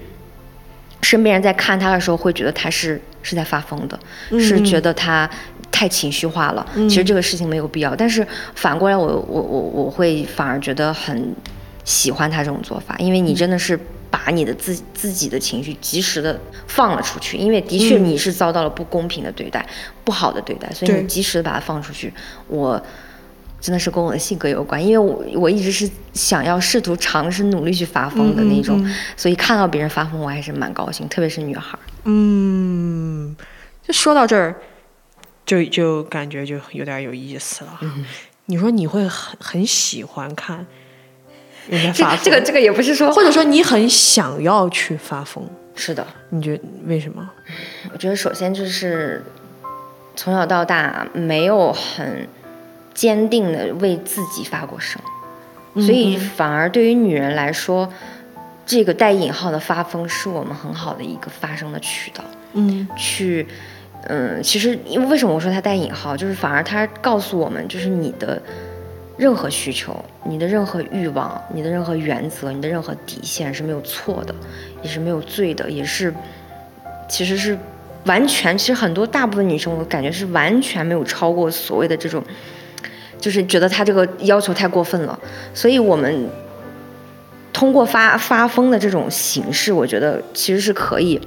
[1.02, 3.98] 身边人在看她的时候会觉得她是是在发疯的，
[4.38, 5.28] 是觉得她。
[5.72, 7.94] 太情绪化了，其实这个事情没有必要。
[7.94, 11.34] 但是反过来，我我我我会反而觉得很
[11.84, 13.78] 喜欢他这种做法，因为你真的是
[14.10, 17.36] 把你的自自己的情绪及时的放了出去。
[17.36, 19.64] 因为的确你是遭到了不公平的对待，
[20.04, 22.12] 不好的对待，所以你及时的把它放出去。
[22.46, 22.82] 我
[23.60, 28.84] 真的是跟我的性格有关，因为我我一直是想要试图尝试努力去发疯的那种，
[29.16, 31.78] 所以看到别人发疯，我还是蛮高兴，特别是女孩。
[32.04, 33.34] 嗯，
[33.82, 34.54] 就说到这儿。
[35.50, 37.80] 就就感觉就有点有意思了。
[38.46, 40.64] 你说你会很很喜欢看
[41.92, 45.44] 发这个这个也不是说，或者说你很想要去发疯。
[45.74, 47.28] 是的，你觉得为什么？
[47.92, 49.24] 我觉得首先就是
[50.14, 52.28] 从小到大没有很
[52.94, 55.02] 坚定的为自己发过声，
[55.74, 57.92] 所以反而对于女人来说，
[58.64, 62.22] 这个带引号的发疯是我们很好的一个发声的渠道。
[62.52, 63.46] 嗯，去，
[64.04, 68.40] 嗯，其实因为为什么我说它带引号，就是反而它告诉我们，就是你的
[69.16, 74.34] 任何需求、你的任何欲望、你的任何原则、你的任何底线是没有错的，
[74.82, 76.12] 也是没有罪的，也是，
[77.08, 77.56] 其实是
[78.06, 82.24] 完全，其实很多大部分女生，我感觉是完全没有超过所谓的这种，
[83.20, 85.16] 就是觉得他这个要求太过分了，
[85.52, 86.26] 所以我们
[87.52, 91.20] 通过发发疯的这种形式，我觉得其实是可以。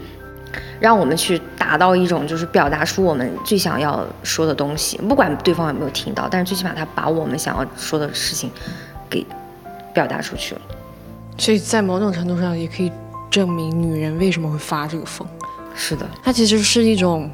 [0.84, 8.52] 让我们去达到一种，就是表达出我们最想要说的东西，不管对方有没有听到，但是最起码他把我们想要说的事情
[9.10, 9.26] 给
[9.93, 10.62] 表达出去了。
[11.38, 12.91] 所以在某种程度上，也可以
[13.32, 15.26] 证明女人为什么会发这个疯。
[15.74, 17.32] 是的，它其实是一种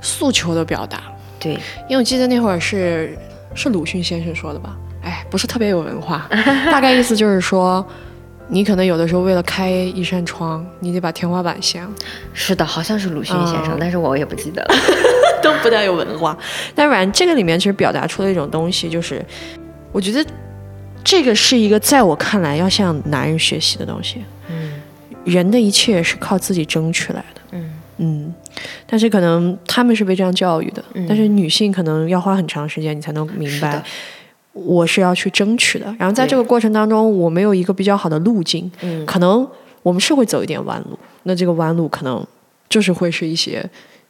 [0.00, 1.02] 诉求的表达。
[1.38, 1.52] 对，
[1.86, 3.14] 因为我记得那会儿是
[3.54, 4.74] 是鲁迅先生说的吧？
[5.02, 6.26] 哎，不是特别有文化，
[6.72, 7.86] 大概意思就是说。
[8.50, 11.86] 你可能有的时候为了开一扇窗，你得把天花板掀。
[12.32, 14.74] 是的，好像是鲁迅先生，但是我也不记得了，
[15.42, 16.36] 都不太有文化。
[16.74, 19.24] 但反正这个里面其实表达出了一种东西，就是
[19.92, 20.24] 我觉得
[21.04, 24.24] 这个是一个在我看来要向男人学习的东西。
[24.50, 24.72] 嗯，
[25.24, 27.40] 人的一切是靠自己争取来的。
[27.52, 28.34] 嗯嗯，
[28.86, 33.82] 但是可能他们是被这样教育的，但是女性可能要花很长时间你才能明白。
[34.64, 39.48] 我是要去争取的，然后在这个过程当中，我没有一个比较好的路径，嗯，可能
[39.82, 42.26] 我们是会走一点弯路，那这个弯路可能
[42.68, 43.64] 就是会是一些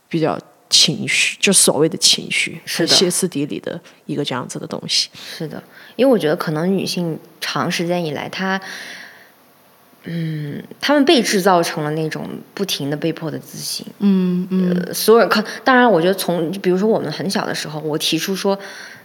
[0.09, 0.39] 比较
[0.71, 5.09] 情绪，就所谓的情绪，是歇斯底里的一个这样子的东西。
[5.15, 5.63] 是的，
[5.97, 8.61] 因为我觉得可能女性长时间以来，她，
[10.05, 18.59] 嗯，她们被制造成了那种不停的被迫的自信，嗯嗯，所有可当然，我觉得从比如说我们很小的时候，我提出说。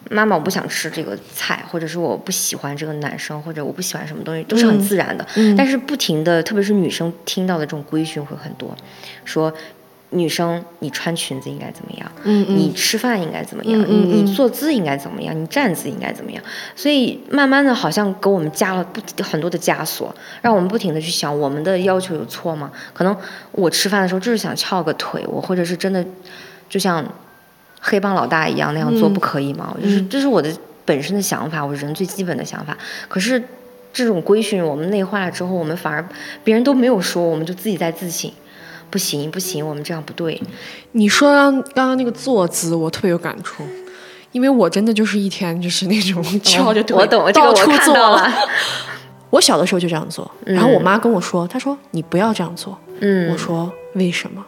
[0.10, 5.26] 妈妈，我不想吃这个菜，或者是我不喜欢这个男生，或者我不喜欢什么东西，都是很自然的。
[5.58, 8.76] 但是不停的，特别是女生听到的这种规训会很多，
[9.24, 9.52] 说
[10.10, 16.44] 女生你穿裙子应该怎么样，你吃饭应该怎么样，你你坐姿应该怎么样，你站姿应该怎么样。
[16.76, 22.72] 所以慢慢的，好像给我们加了不很多的枷锁，让我们不停的去想，我们的要求有错吗？
[22.94, 23.16] 可能
[23.52, 26.06] 我吃饭的时候就是想翘个腿，我或者是真的
[26.70, 27.04] 就像。
[27.86, 29.76] 黑帮老大一样那样做不可以吗？
[29.84, 30.50] 就是这是我的
[30.86, 32.78] 本身的想法，我人最基本的想法。
[33.10, 33.44] 可是
[33.92, 36.04] 这种规训我们内化了之后，我们反而
[36.46, 38.32] 别人都没有说，我们就自己在自省，
[38.90, 40.42] 不行不行，我们这样不对。
[40.94, 41.34] 你说
[41.76, 43.64] 刚刚那个坐姿，我特别有感触，
[44.32, 48.32] 因为我真的就是一天就是那种翘着腿，我懂，这个我看到了。
[49.30, 52.78] 我小的时候就这样做，然后我妈跟我说，她说你不要这样做。
[53.00, 54.46] 嗯，我说为什么？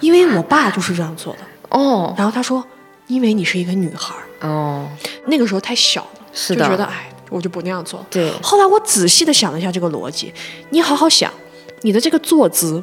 [0.00, 1.40] 因为我爸就是这样做的。
[1.72, 2.64] 哦，然后他说，
[3.06, 4.86] 因为你是一个女孩儿，哦，
[5.26, 8.04] 那个时候太小了，是的，就觉得哎，我就不那样做。
[8.10, 10.32] 对，后来我仔细的想了一下这个逻辑，
[10.68, 11.32] 你好好想，
[11.80, 12.82] 你的这个坐姿，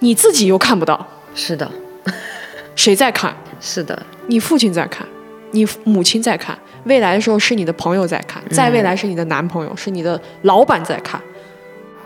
[0.00, 1.70] 你自己又看不到，是的，
[2.74, 3.36] 谁在看？
[3.60, 5.06] 是的，你父亲在看，
[5.52, 11.20] 你母亲在看，未来的时候是你的朋友在看，在未来是你的男朋友，是你的老板在看，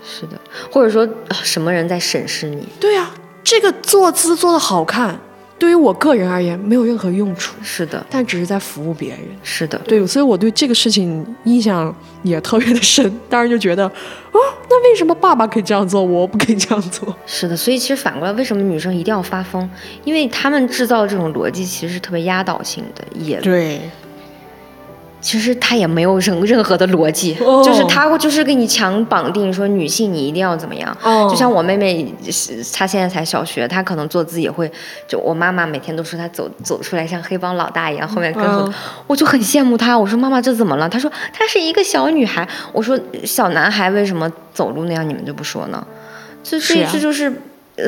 [0.05, 0.39] 是的，
[0.71, 2.69] 或者说什么人在审视你？
[2.79, 5.19] 对啊，这个坐姿做的好看。
[5.59, 7.57] 对于我个人而言，没有任何用处。
[7.63, 9.19] 是的，但只是在服务别人。
[9.43, 13.13] 是的，对，所以我对这个事情印象也特别的深。
[13.29, 14.39] 当时就觉得，哦，
[14.71, 17.15] 那为什么爸爸可以这样做，我不可以这样做？
[17.27, 19.69] 是的，所以其实反过来，为什么女生一定要发疯？
[20.05, 23.81] 因为他们制造这种逻辑其实是特别压倒性的，也对。
[25.21, 30.97] 其实他也没有任任何的逻辑，就是他就是给你强绑定说女性你一定要怎么样，
[31.29, 32.15] 就像我妹妹，
[32.73, 34.71] 她现在才小学，她可能坐姿也会，
[35.07, 38.73] 就我妈妈每天都说她走走出来像黑帮老大一样，后面跟后，
[39.07, 39.99] 我就很羡慕她。
[39.99, 40.89] 我说妈妈这怎么了？
[40.89, 42.49] 她说她是一个小女孩。
[42.73, 45.85] 我说小男孩为什么走路那样你们就不说呢？
[46.45, 47.33] 这这这就是。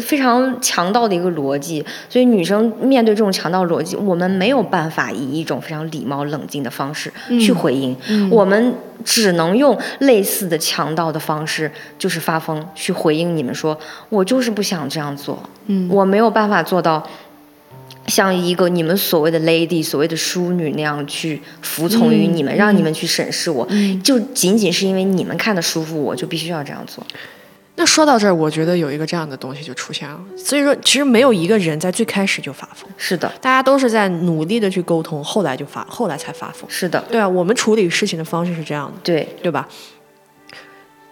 [0.03, 7.97] 非常强盗的一个逻辑，所以女生面对这种强盗逻辑，我们没有办法以一种非常礼貌冷静的方式去回应，
[8.31, 8.75] 我们
[9.05, 13.79] 只能用类似的强盗的方式，就是发疯去回应你们，说
[14.11, 15.43] 我就是不想这样做，
[15.89, 17.05] 我没有办法做到
[18.07, 23.67] 像一个你们所谓的 lady、所谓的淑女那样去服从于你们，让你们去审视我，
[24.05, 27.05] 就仅仅是因为你们看的舒服，我就必须要这样做。
[27.77, 30.21] 那说到这儿，我觉得有一个这样的东西就出现了。
[30.37, 32.91] 所以说，其实没有一个人在最开始就发疯。
[32.99, 36.69] 是的，大家都是在努力的去沟通，后来就发，后来才发疯。
[36.69, 39.67] 是的，对啊，我们处理事情的方式是这样的，对对吧？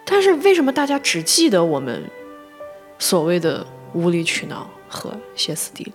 [0.05, 2.03] 但是为什么大家只记得我们
[2.99, 5.93] 所谓的无理取闹和歇斯底里？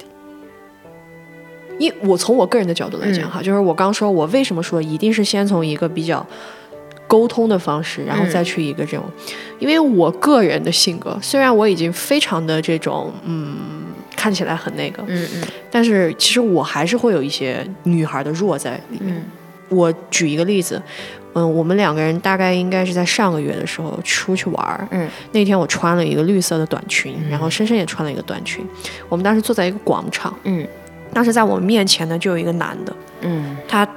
[1.80, 6.26] 因我从我个人的角度来讲哈，就是我刚说，我为什么说一定是先从一个比较
[7.08, 9.04] 沟通的方式，然后再去一个这种，
[9.60, 13.56] 因为我个人的性格，虽然我已经非常的这种，嗯，
[14.16, 19.24] 看起来很那个，嗯嗯，但是其实我还是会有一些女孩的弱在里面。
[19.70, 20.82] 我举一个例子，
[21.34, 28.64] 嗯，我们两个人大概应该是在上个月的时候出去玩儿，嗯，那天我穿了一个绿色的短裙，然后深深也穿了一个短裙，
[29.10, 30.68] 我们当时坐在一个广场，嗯。
[31.12, 33.88] 当时在我们面前呢，就有一个男的，嗯，他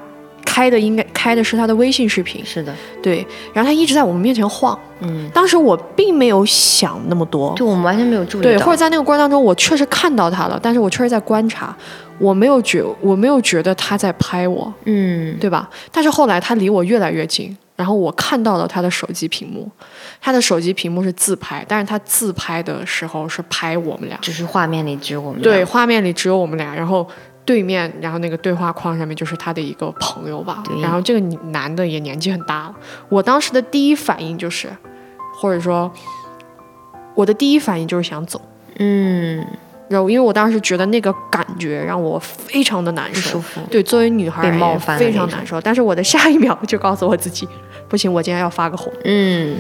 [0.57, 3.19] 开的应该开的是他的微信视频，是的，对，
[3.53, 11.77] 然后他一直在我们面前晃，嗯，当时我并没有想那么多，就我们完全没有注意，对，或者在那个过程当中，我确实看到他了，但是我确实在观察，
[12.19, 15.69] 我没有觉我没有觉得他在拍我，嗯，对吧？
[15.93, 17.55] 但是后来他离我越来越近。
[17.77, 19.71] 然后我看到了他的手机屏幕，
[20.19, 25.53] 他的手机屏幕是自拍，但是他自拍的时候是拍我们俩，就是画面里只有我们俩。
[25.53, 27.07] 对，画面里只有我们俩，然后
[27.47, 32.75] 对面，然后那个对话框上面就是他的一个朋友吧，然后这个男的也年纪很大了。
[33.09, 34.69] 我当时的第一反应就是，
[35.41, 35.91] 或者说，
[37.15, 38.39] 我的第一反应就是想走，
[38.79, 39.47] 嗯。
[39.89, 45.61] 然后，因为我当时觉得那个感觉让我非常的难受，对，作为女孩冒犯非常难受。
[45.61, 47.49] 但是我的下一秒就告诉我自己，
[47.89, 48.91] 不行，我今天要发个火。
[49.05, 49.57] 嗯，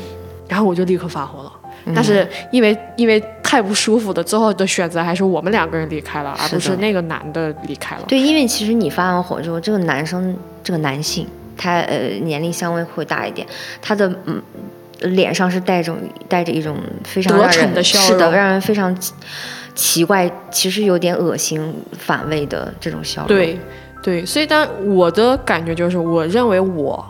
[0.49, 1.53] 然后我就立刻发火了。
[1.95, 8.03] 但是因为因为太不舒服的，最后的选择还是我们两个人离开了，而不是那个男的离开了。
[8.09, 13.47] 对，因为其实你发完火之后，这个男生，这个男性，他呃年龄相微会大一点，
[13.81, 14.43] 他的嗯
[15.01, 15.95] 脸上是带着
[16.29, 18.95] 带着一种非常得逞的笑容，是的，让人非常。
[19.77, 23.29] 奇怪，其实有点恶心、反胃的这种笑容。
[23.29, 23.61] 对，
[24.03, 27.05] 对，所以当我的感觉就是，我认为我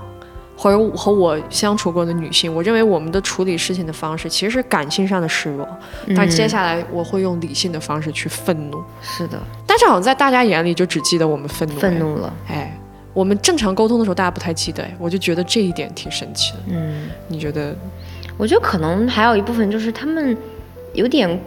[0.56, 5.68] 或者和我相处过的女性，我认为我们的处理事情的方式其实是感性上的示弱，
[6.16, 8.82] 但接下来我会用理性的方式去愤怒。
[9.02, 12.32] 是的，但是好像在大家眼里就只记得我们愤怒，愤怒了。
[12.48, 12.76] 哎，
[13.12, 16.58] 我们正常沟通的时候大家不太记得，我就觉得这一点挺神奇的。
[16.68, 17.76] 嗯，你觉得？
[18.38, 20.36] 我觉得可能还有一部分就是他们
[20.94, 21.38] 有点。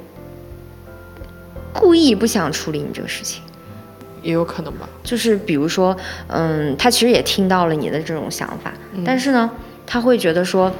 [1.71, 3.43] 故意不想处理你这个事情，
[4.21, 4.87] 也有可能吧。
[5.03, 5.95] 就是比如说，
[6.27, 8.73] 嗯，他其实也听到了你的这种想法，
[9.05, 9.49] 但是呢，
[9.85, 10.71] 他会觉得说，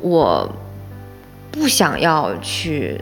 [0.00, 0.50] 我
[1.50, 3.00] 不想要去，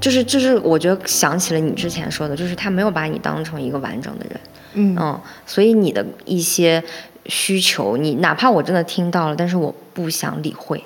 [0.00, 4.40] 就是就是，我觉得想起了你之前说的，就是他没有把你当成一个完整的人，
[4.74, 6.82] 嗯，所以你的一些
[7.26, 10.82] 需求，你哪怕我真的听到了，但是我不想理会。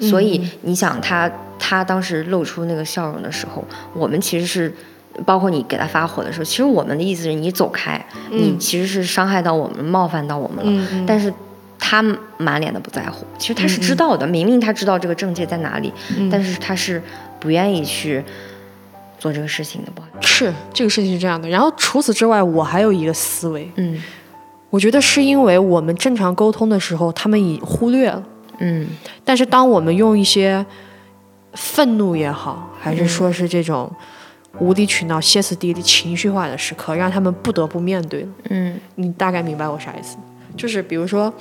[0.00, 4.72] 所以你想他，他当时露出那个笑容的时候，我们其实是，
[5.24, 11.04] 包括你给他发火的时候，其实我们的意思是你走开，你其实是伤害到我们，冒犯到我们了。
[11.06, 11.32] 但是
[11.78, 12.02] 他
[12.36, 15.92] 满脸的不在乎，其实他是知道的，明明他知道这个症结在哪里，
[16.30, 17.02] 但是他是
[17.40, 18.22] 不愿意去
[19.18, 19.92] 做这个事情的。
[19.92, 21.48] 不是这个事情是这样的。
[21.48, 24.00] 然后除此之外，我还有一个思维，嗯，
[24.70, 28.22] 我觉得是因为我们正常沟通的时候，他们已忽略了。
[28.58, 28.88] 嗯，
[29.24, 30.64] 但是当我们用一些
[31.54, 33.90] 愤怒也好，还是说是这种
[34.58, 38.28] 无理取闹、歇斯底里、情绪化的时刻，让他们不得不面对了。
[38.50, 40.16] 嗯，你大概明白我啥意思？
[40.56, 41.32] 就是比如说，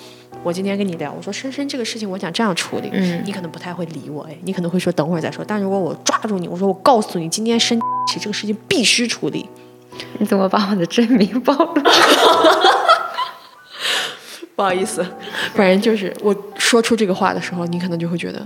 [0.43, 5.43] 我今天跟你聊，我说深深这个事情，我想这样处理，嗯，你可能不太会理我，哎，你可能会说等会儿再说。
[5.43, 9.50] 但如果我抓住你，我说我告诉你，今天生起这个事情必须处理，
[10.20, 11.82] 你怎么把我的真名暴露？
[14.56, 15.06] 不好意思，
[15.54, 18.46] 反正就是我说出这个话的时候，你可能就会觉得，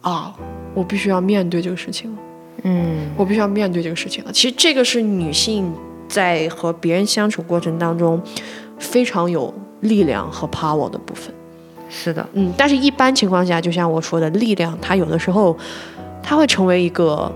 [0.00, 0.34] 啊，
[0.74, 2.18] 我必须要面对这个事情了。
[2.62, 4.32] 嗯，我必须要面对这个事情了。
[4.32, 5.72] 其实这个是女性
[6.08, 8.20] 在和别人相处过程当中
[8.78, 11.32] 非常有力量和 power 的部分。
[11.88, 15.56] 是的，嗯，但是一般情况下，就像我说的，力量它有的时候
[16.22, 17.30] 它会成为一个，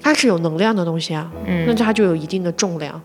[0.00, 3.00] 它是有能量的东西啊，嗯，那它就有一定的重量。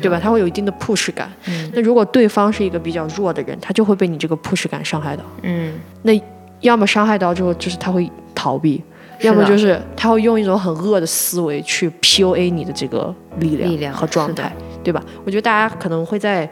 [0.00, 0.18] 对吧？
[0.20, 1.30] 他会有一定的 push 感。
[1.46, 1.70] 嗯。
[1.72, 5.22] 那如果对方是一个比较弱的人，他就会被你这个 push 感伤害到。
[5.42, 5.74] 嗯。
[6.02, 6.20] 那
[6.60, 8.82] 要么伤害到之后，就是他会逃避；
[9.20, 14.52] 要么就是他会用一种很恶的思维去 PUA 你的这个力量和状态，
[14.84, 15.02] 对吧？
[15.24, 16.48] 我觉得大家可能会在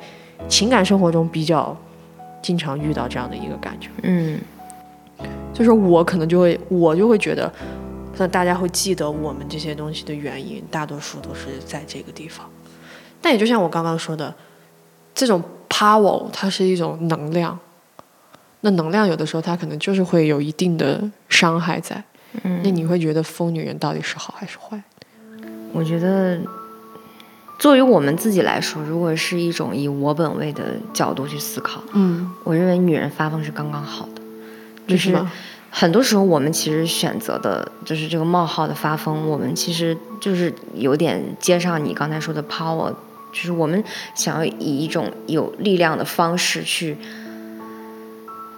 [0.49, 1.77] 情感生活中比较
[2.43, 3.89] 经常遇到这样的一个感觉。
[4.03, 4.41] 嗯。
[5.53, 7.51] 就是我可能就会，我就会觉得，
[8.17, 12.45] 那大家会记得我们这些东西的原因，大多数都是在这个地方。
[13.23, 14.35] 但也就像我刚刚说的，
[15.15, 17.57] 这种 power 它是一种能量，
[18.63, 22.03] 那能量有的时候它可能就是会有一定的伤害在。
[22.43, 24.83] 嗯，那你会觉得疯女人到底是好还是坏？
[25.73, 26.41] 我觉得，
[27.59, 34.23] 作为我们自己来说，如果是一种以我本位的角度去思考，嗯，我认为女人发疯是刚刚好的。
[34.87, 35.17] 就是
[35.71, 42.93] 很多时候我们其实选择的就是这个冒号的发疯，我们其实就是有点接上你刚才说的 power，
[43.33, 43.83] 就是我们
[44.15, 46.97] 想要以一种有力量的方式去。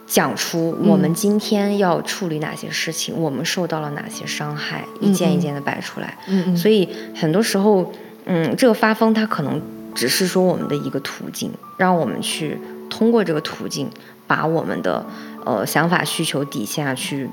[0.07, 6.17] 讲出我们今天要处理哪些事情，我们受到了哪些伤害，一件一件的摆出来。
[6.29, 7.93] 嗯所以很多时候，
[8.25, 9.61] 嗯，这个发疯它可能
[9.95, 12.57] 只是说我们的一个途径，让我们去
[12.89, 13.91] 通过这个途径，
[14.29, 15.05] 把我们的
[15.45, 17.29] 呃想法、需求、底下去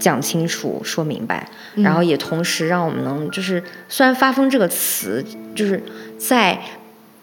[0.00, 5.80] 讲清楚、说明白，然后也同时让我们能就是，虽然“发疯”这个词就是
[6.18, 6.58] 在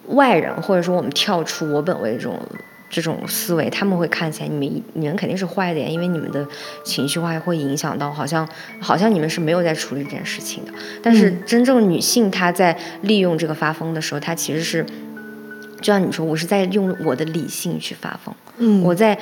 [0.06, 2.40] 外人或者说我们跳出我本位这种。
[2.88, 6.46] 这种思维，他们会看起来你们你们肯定是坏的呀，因为你们的
[6.84, 8.48] 情绪化会影响到，好像
[8.80, 10.72] 好像你们是没有在处理这件事情的。
[11.02, 14.84] 但是真正女性她在利用这个发疯的时候，她其实是，
[15.80, 19.18] 就像你说，我是在用我的理性去发疯，嗯，我在。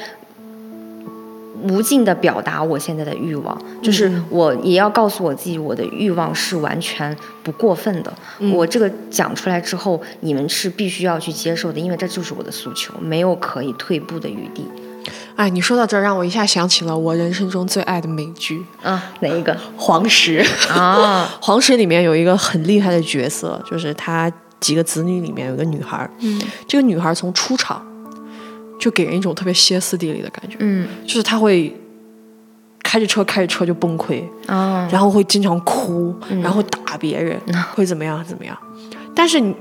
[1.64, 8.12] 无尽的表达我现在的欲望，就是我也要告诉我自己，我的欲望是完全不过分的。
[8.52, 14.66] 我这个讲出来之后，你们是必须要去接受的，因为这就是我的诉求，没有可以退步的余地。
[15.36, 19.56] 哎，你说到这儿，让我一下想起了我人生中最爱的美剧啊，哪一个？
[19.76, 27.84] 黄石啊， 黄石里面有一个很厉害的角色，就是他几个子女里面有个女孩，嗯，这个女孩从出场。
[28.78, 31.74] 就给人一种特别歇斯底里的感觉，嗯，就是他会
[32.82, 34.22] 开着车开着车就崩溃。
[34.46, 37.40] 啊，然后会经常哭，然后打别人，
[37.74, 38.56] 会怎么样怎么样？
[39.14, 39.54] 但是你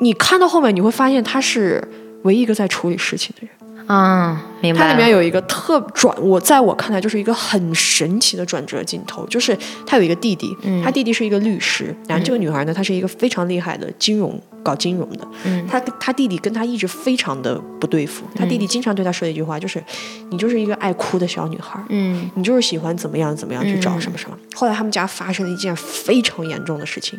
[0.00, 1.82] 你看到后面，你会发现他是
[2.22, 3.50] 唯一一个在处理事情的人。
[3.88, 4.80] 啊，明白。
[4.80, 15.66] 它里面有一个特转，我在我看来就是一个很神奇的转折镜头，就是他有一个弟弟，他弟弟是一个律师，然后这个女孩呢，她是一个非常厉害的金融搞金融的，嗯。
[15.66, 19.82] 他他弟弟跟他一直非常的不对付，他弟弟经常对他说一句话，就是
[20.28, 24.36] 你就是一个爱哭的小女孩，嗯，你就是喜欢怎么样怎么样去找什么什么。
[24.54, 27.18] 后来他们家发生了一件非常严重的事情，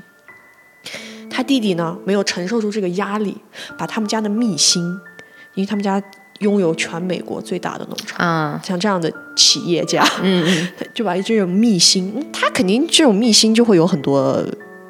[1.31, 3.35] 他弟弟呢没有承受住这个压力，
[3.75, 4.83] 把他们家的秘辛，
[5.55, 5.99] 因为他们家。
[6.39, 8.25] 拥有全美国最大的农场。
[8.25, 10.05] 啊，像这样的企业家，
[10.93, 14.43] 就把这种秘辛，他肯定这种秘辛就会有很多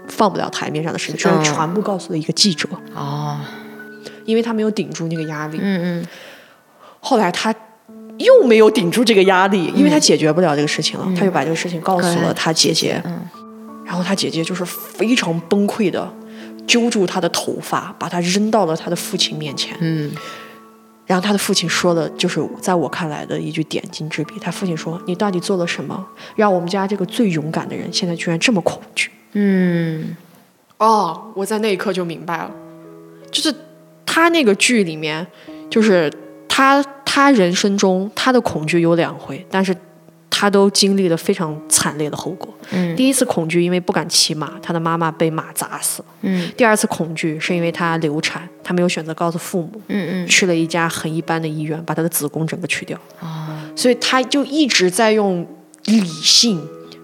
[0.07, 2.67] 放不了台面上的事情，就是全部告诉了一个记者。
[2.95, 3.39] 哦，
[4.25, 6.07] 因为他没有顶住那个压力，嗯嗯，
[6.99, 7.53] 后来他
[8.17, 13.19] 又没有顶住这个压力，因为他解决不了这个事情了，他就把这个事情告诉了他姐姐，嗯，
[13.85, 16.11] 然后他姐姐就是非常崩溃的
[16.67, 20.11] 揪住他的头发，把他扔到了他的父亲面前，嗯。
[21.09, 24.35] 然后他的父亲说的，就是在我看来的一句点睛之笔。
[24.39, 26.05] 他父亲说：“你到底做了什么，
[26.35, 30.15] 让我们家这个最勇敢的人现在居然这么恐惧？”嗯，
[30.77, 32.51] 哦，我在那一刻就明白了，
[33.31, 33.51] 就是
[34.05, 35.25] 他那个剧里面，
[35.67, 36.13] 就是
[36.47, 39.75] 他他人生中他的恐惧有两回，但是。
[40.29, 42.53] 他都经历了非常惨烈的后果。
[42.71, 46.07] 嗯，第一次恐惧，因为不敢骑马，他的妈妈被马砸死了。
[46.21, 49.81] 嗯，第二次恐惧是因为他流产，他没有选择告诉父母。
[49.87, 52.97] 嗯嗯，去了一家很一般的医院，把他的子宫整个取掉。
[53.19, 55.45] 哦，所以他就一直在用
[55.85, 56.61] 理性。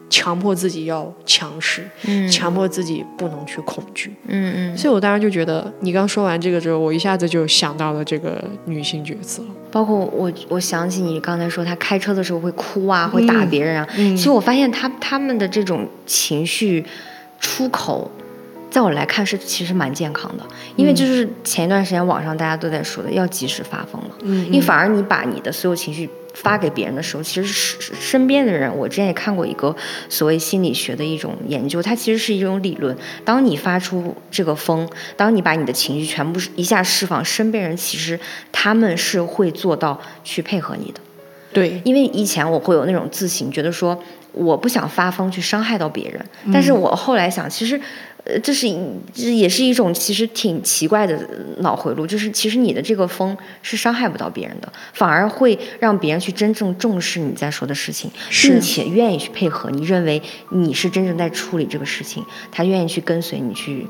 [0.09, 9.41] 强迫自己要强势，嗯，强迫自己不能去恐惧，嗯嗯，所以我当时就觉得，你刚说完这个之后，我一下子就想到了这个女性角色，
[9.71, 16.85] 包括我，我想起你刚才说她开车的时候会哭啊，会打别人啊，其实我发现她他们的这种情绪
[17.39, 18.09] 出口，
[18.76, 20.43] 在我来看是其实蛮健康的，
[20.76, 26.09] 因为就是前一段时间网上大家都在说的要及时发疯了，嗯，因为反而你把你的所有情绪。
[26.36, 28.69] 发给别人的时候，其实是身边的人。
[28.76, 29.73] 我之前也看过一个
[30.09, 32.93] 所谓心理学的一种研究，它其实是一种理论。
[33.23, 38.19] 当你发出这个疯，当你把你的情绪全部一下释放，身边人其实
[38.51, 40.99] 他们是会做到去配合你的。
[41.53, 43.97] 对，因为以前我会有那种自省，觉得说
[44.34, 47.80] 我不想发疯去伤害到别人，但是我后来想，其实。
[48.26, 48.67] 呃，这是
[49.13, 51.15] 这也是一种其实挺奇怪的
[51.59, 58.09] 脑回路，就是其实你的这个风是伤害不到别人的，反而会让别人去真正重视你在说的事情，
[58.41, 60.19] 并且愿意去配合你，认为
[60.49, 63.86] 你是真正在处理这个事情，他愿意去跟随你去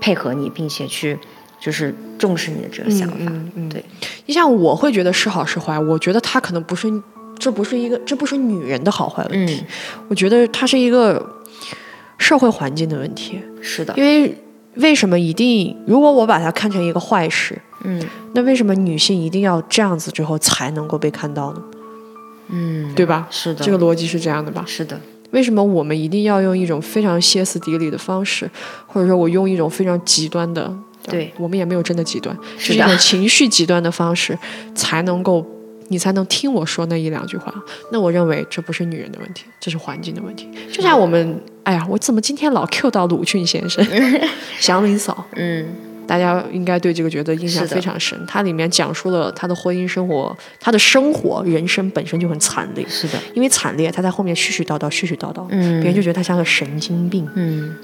[0.00, 1.18] 配合你，并且去
[1.60, 3.30] 就是重视你的这个想法。
[3.68, 3.84] 对，
[4.24, 6.90] 你像我会觉得是好是坏，我觉得他可能不是，
[7.38, 9.62] 这不是一个，这不是女人的好坏问题，
[10.08, 11.34] 我觉得他是一个。
[12.18, 14.36] 社会环境的问题是的，因为
[14.74, 15.76] 为什么一定？
[15.86, 18.04] 如果我把它看成一个坏事，嗯，
[18.34, 21.62] 那为什么女性一定要这样子之后才能够被看到呢？
[22.48, 23.26] 嗯，对吧？
[23.30, 24.62] 是的，这个逻辑是这样的吧？
[24.66, 25.00] 是的。
[25.30, 28.50] 为什么我们一定要用一种非常歇斯底里的方式，
[28.86, 30.74] 或者说我用一种非常极端的？
[31.02, 34.38] 对，我们也没有真的极端，是一种情绪极端的方式，
[34.74, 35.46] 才能够
[35.88, 37.52] 你才能听我说那一两句话。
[37.90, 40.48] 那我认为这不是女人的问题，这是环境的问题。
[40.72, 43.84] 就像我们，哎呀，我怎么今天老 Q 到鲁迅先生、
[44.60, 45.24] 祥林嫂？
[45.34, 45.66] 嗯，
[46.06, 48.18] 大家应该对这个角色印象非常深。
[48.26, 52.86] 它里面讲述了他的婚姻生活，他的生活人生本身就很惨烈。
[52.88, 57.28] 是的，因为惨烈，他在后面絮絮叨叨、絮絮叨叨，嗯，别人就觉得他像个神经病。
[57.34, 57.74] 嗯。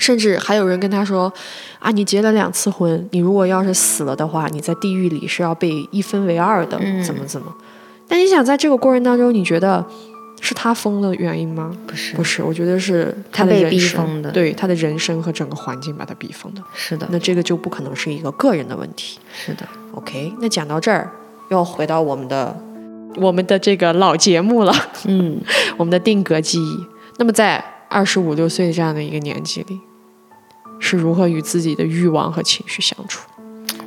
[0.00, 1.32] 甚至还有人跟他说
[1.78, 7.54] ：“啊，你结了两次婚，你如果要是死了的话，你在地狱里是要被一分为二的，怎么怎么？”
[8.08, 9.84] 但你想，在这个过程当中，你觉得
[10.40, 11.70] 是他疯的原因吗？
[11.86, 16.62] 不是，不是，我觉得是他被逼疯的，对他的人生和整个环境把他逼疯的。
[16.74, 19.18] 是的，那这个就不可能是一个个人的问题。
[19.32, 21.08] 是的，OK，那讲到这儿，
[21.50, 22.58] 又回到我们的
[23.16, 24.74] 我们的这个老节目了，
[25.04, 25.38] 嗯，
[25.76, 26.84] 我们的定格记忆。
[27.18, 29.78] 那么在二十五六岁这样的一个年纪里。
[30.80, 33.28] 是如何与自己的欲望和情绪相处？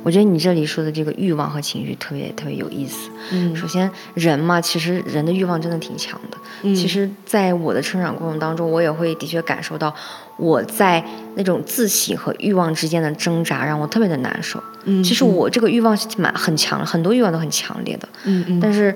[0.02, 3.08] 我觉得你这里说的这个欲望和情绪特别特别有意思。
[3.32, 6.36] 嗯，首先人嘛，其实人的欲望真的挺强的。
[6.62, 9.94] 嗯，其实，在我的成长过程当中，我也会的确感受到
[10.36, 11.02] 我在
[11.36, 14.62] 那种自省和欲望之间的挣扎，让我特别的难受。
[14.84, 18.06] 嗯，其实我这个欲望是蛮很强，很多欲望都很强烈的。
[18.24, 18.94] 嗯嗯，但是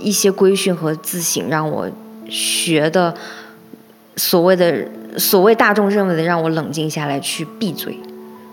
[0.00, 1.88] 一些规训和自省让我
[2.28, 3.14] 学的
[4.18, 4.86] 所谓的。
[5.16, 7.98] 所谓大众认为的让我冷静下来，去闭嘴，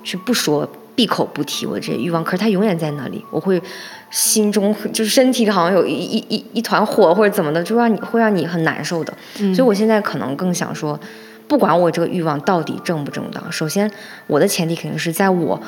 [0.03, 2.23] 去不说，闭口不提我这些欲望。
[2.23, 3.61] 可是它永远在那里，我会
[4.09, 9.13] 心中 就是身体里好像有一一一一团火或者怎么的，就让你会让你很难受的。
[9.53, 10.99] 所以我现在可能更想说，
[11.47, 13.91] 不管我这个欲望到底正不正当，首先
[14.25, 15.61] 我的前提肯定是在我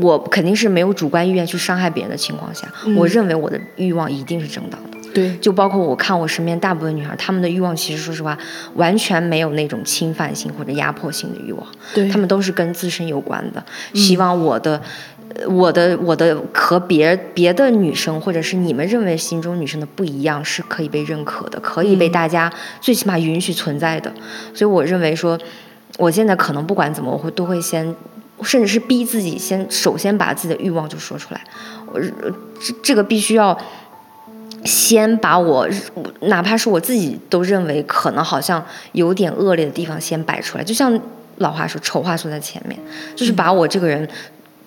[0.00, 4.89] 我肯定是没有主观意愿去伤害别人的情况下，我认为我的欲望一定是正当的。
[5.12, 8.38] 对，就包括我看我身边大部分女孩，她们的欲望其实说实话，
[8.74, 13.64] 完全没有那种侵犯性或者压迫性的欲望，对，她们都是跟自身有关的。
[13.94, 14.80] 希望我的，
[15.48, 24.12] 我的，我的和别别的女生或者是你们认为心中女生的不一样，是可以被认可的，可以被大家最起码允许存在的。
[24.54, 25.38] 所以我认为说，
[25.98, 27.94] 我现在可能不管怎么，我会都会先，
[28.42, 31.40] 甚至是逼自己先首先把自己的欲望就说出来。
[31.92, 32.10] 我这
[32.82, 33.58] 这个必须要。
[34.64, 35.68] 先把我，
[36.20, 40.98] 哪怕是我自己都认为可能好像有点恶劣的地方先摆出来，就像
[41.36, 42.78] 老话说，丑话说在前面，
[43.14, 44.08] 就是把我这个人。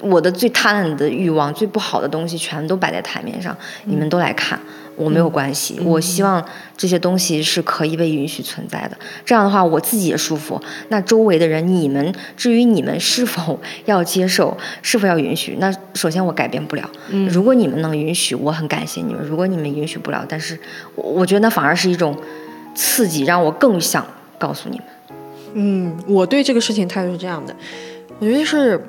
[0.02, 4.60] 我的最贪婪的欲望、最不好的东西，全都摆在台面上，你们都来看，
[4.96, 5.80] 我没有关系。
[5.84, 6.44] 我希望
[6.78, 8.98] 这些东西是可以被允许存在的。
[9.26, 10.62] 这样的话，我自己也舒服。
[10.90, 16.90] 那周围的人，你们至于你们是否 要接受，是否要允许，那首先我改变不了。
[17.30, 20.60] 如果你们能允许，我很感谢你们；如果你们允许不了，但是
[20.96, 22.18] 我我觉得那反而是一种
[22.76, 24.06] 刺激，让我更想
[24.38, 24.86] 告诉你们。
[25.54, 27.56] 嗯，我对这个事情态度是这样的，
[28.20, 28.80] 我觉得是。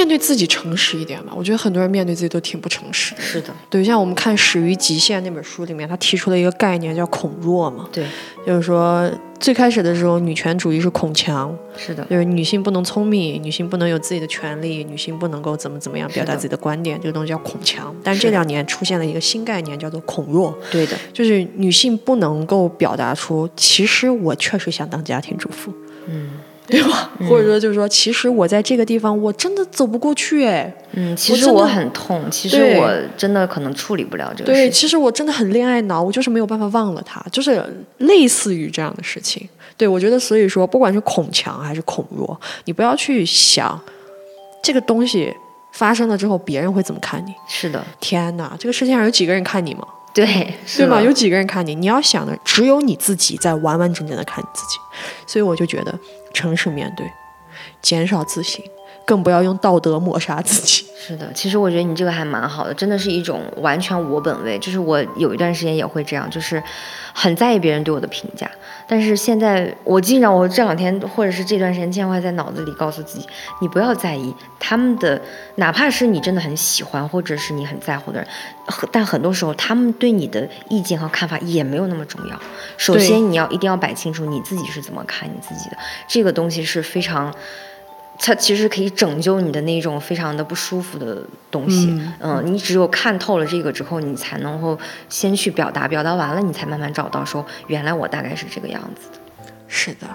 [0.00, 3.20] 面对自己诚实一点吧，我觉得很多人面对自己都挺不诚实的。
[3.20, 7.86] 是的，对，像我们看《始于极限》那本书里面，他提出了一个概念叫“恐弱”嘛。
[7.92, 8.06] 对，
[8.46, 11.54] 就是说最开始的时候，女权主义是恐强。
[11.76, 17.94] 是的，就是女性不能聪明，女性不能有自己的权利，女性不能够怎么怎么样表达自己的观点，这个东西叫恐强。
[18.02, 20.58] 但是这两年出现了一个新概念，叫做恐弱。
[20.70, 25.70] 对的，就是女性不能够表达出，其实我确实想当家庭主妇。
[26.06, 26.30] 嗯。
[26.70, 27.10] 对吧？
[27.28, 30.72] 或者说，就是说，其实我在这个地方，我真的走不过去，哎。
[30.92, 34.68] 嗯，其实我很痛，其实我真的可能处理不了这个事情。
[34.68, 37.62] 对，其实我真的很恋爱脑，我就是没有办法忘了他，就是
[37.98, 39.48] 类似于这样的事情。
[39.76, 43.80] 对，我觉得，所以说，不管是恐强还是恐弱，你不要去想
[44.62, 45.32] 这个东西
[45.72, 47.32] 发生了之后别人会怎么看你。
[47.48, 47.84] 是的。
[48.00, 49.86] 天哪，这个世界上有几个人看你吗？
[50.12, 50.26] 对，
[50.76, 51.00] 对吗？
[51.00, 51.72] 有几个人看你？
[51.72, 54.76] 你要想的只有你自己在完完整整的看你自己，
[55.24, 55.96] 所以我就觉得
[56.32, 57.06] 诚实面对，
[57.80, 58.64] 减少自信。
[59.06, 60.86] 更不要用道德抹杀自己。
[61.02, 64.58] 是的，其实我觉得你这个还蛮好的，真的是一种完全我本位。
[64.58, 66.62] 就是我有一段时间也会这样，就是
[67.14, 68.48] 很在意别人对我的评价。
[68.86, 73.26] 但是现在我经常，我这两天或者是这段时间，经常会在脑子里告诉自己，
[73.62, 75.18] 你不要在意他们的，
[75.54, 78.28] 哪怕是你真的很喜欢或者是你很在乎的人，
[78.92, 82.38] 但很多时候他们对你的意见和看法也没有那么重要。
[82.76, 87.34] 首先你要一定要摆清楚你自己是怎么看你自己的，这个东西是非常。
[88.22, 99.18] 它其实可以拯救你的那种非常的不舒服的东西，嗯，你只有看透了这个之后，你才能够先去表达，表达完了，你才慢慢找到说，原来我大概是这个样子的。
[99.66, 100.06] 是的。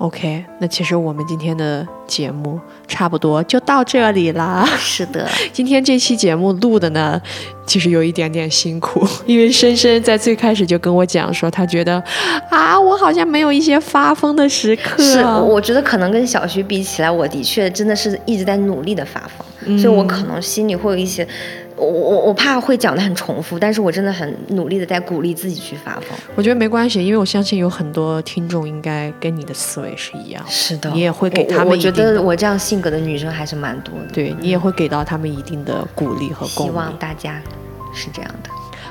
[0.00, 4.66] OK，那其实我们今天的节目差不多就到这里啦。
[4.80, 7.20] 是的， 今天这期节目录的呢，
[7.66, 12.02] 其实有一点点辛苦，因为深深在最开始就跟我讲说，他觉得
[12.48, 15.02] 啊，我好像没有一些发疯的时刻。
[15.02, 21.28] 是，我觉得可能跟小徐比起来，我的确真的是一直在努力的发疯，所以我可能心里会有一些。
[21.80, 26.02] 我我我怕会讲的很重复，但是我真的很努力的在鼓励自己去发疯。
[26.34, 31.68] 我觉得没关系，因为我相信有很多听众应该跟你的思维是一样，是的，你也会给他们。
[31.68, 36.46] 我觉得我这样性格的女生还是蛮多的，对你也会给到他们一定的鼓励和。
[36.46, 37.40] 希望大家
[37.94, 38.50] 是这样的。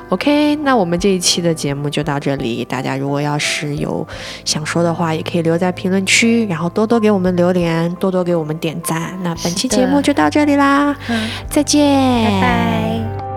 [0.09, 2.65] OK，那我们这一期的节目就到这里。
[2.65, 4.05] 大家如果要是有
[4.43, 9.17] 想说的话，也可以留在评论区，然后多多给我们留言，多多给我们点赞。
[9.23, 10.95] 那本期节目就到这里啦，
[11.49, 13.28] 再见，拜拜。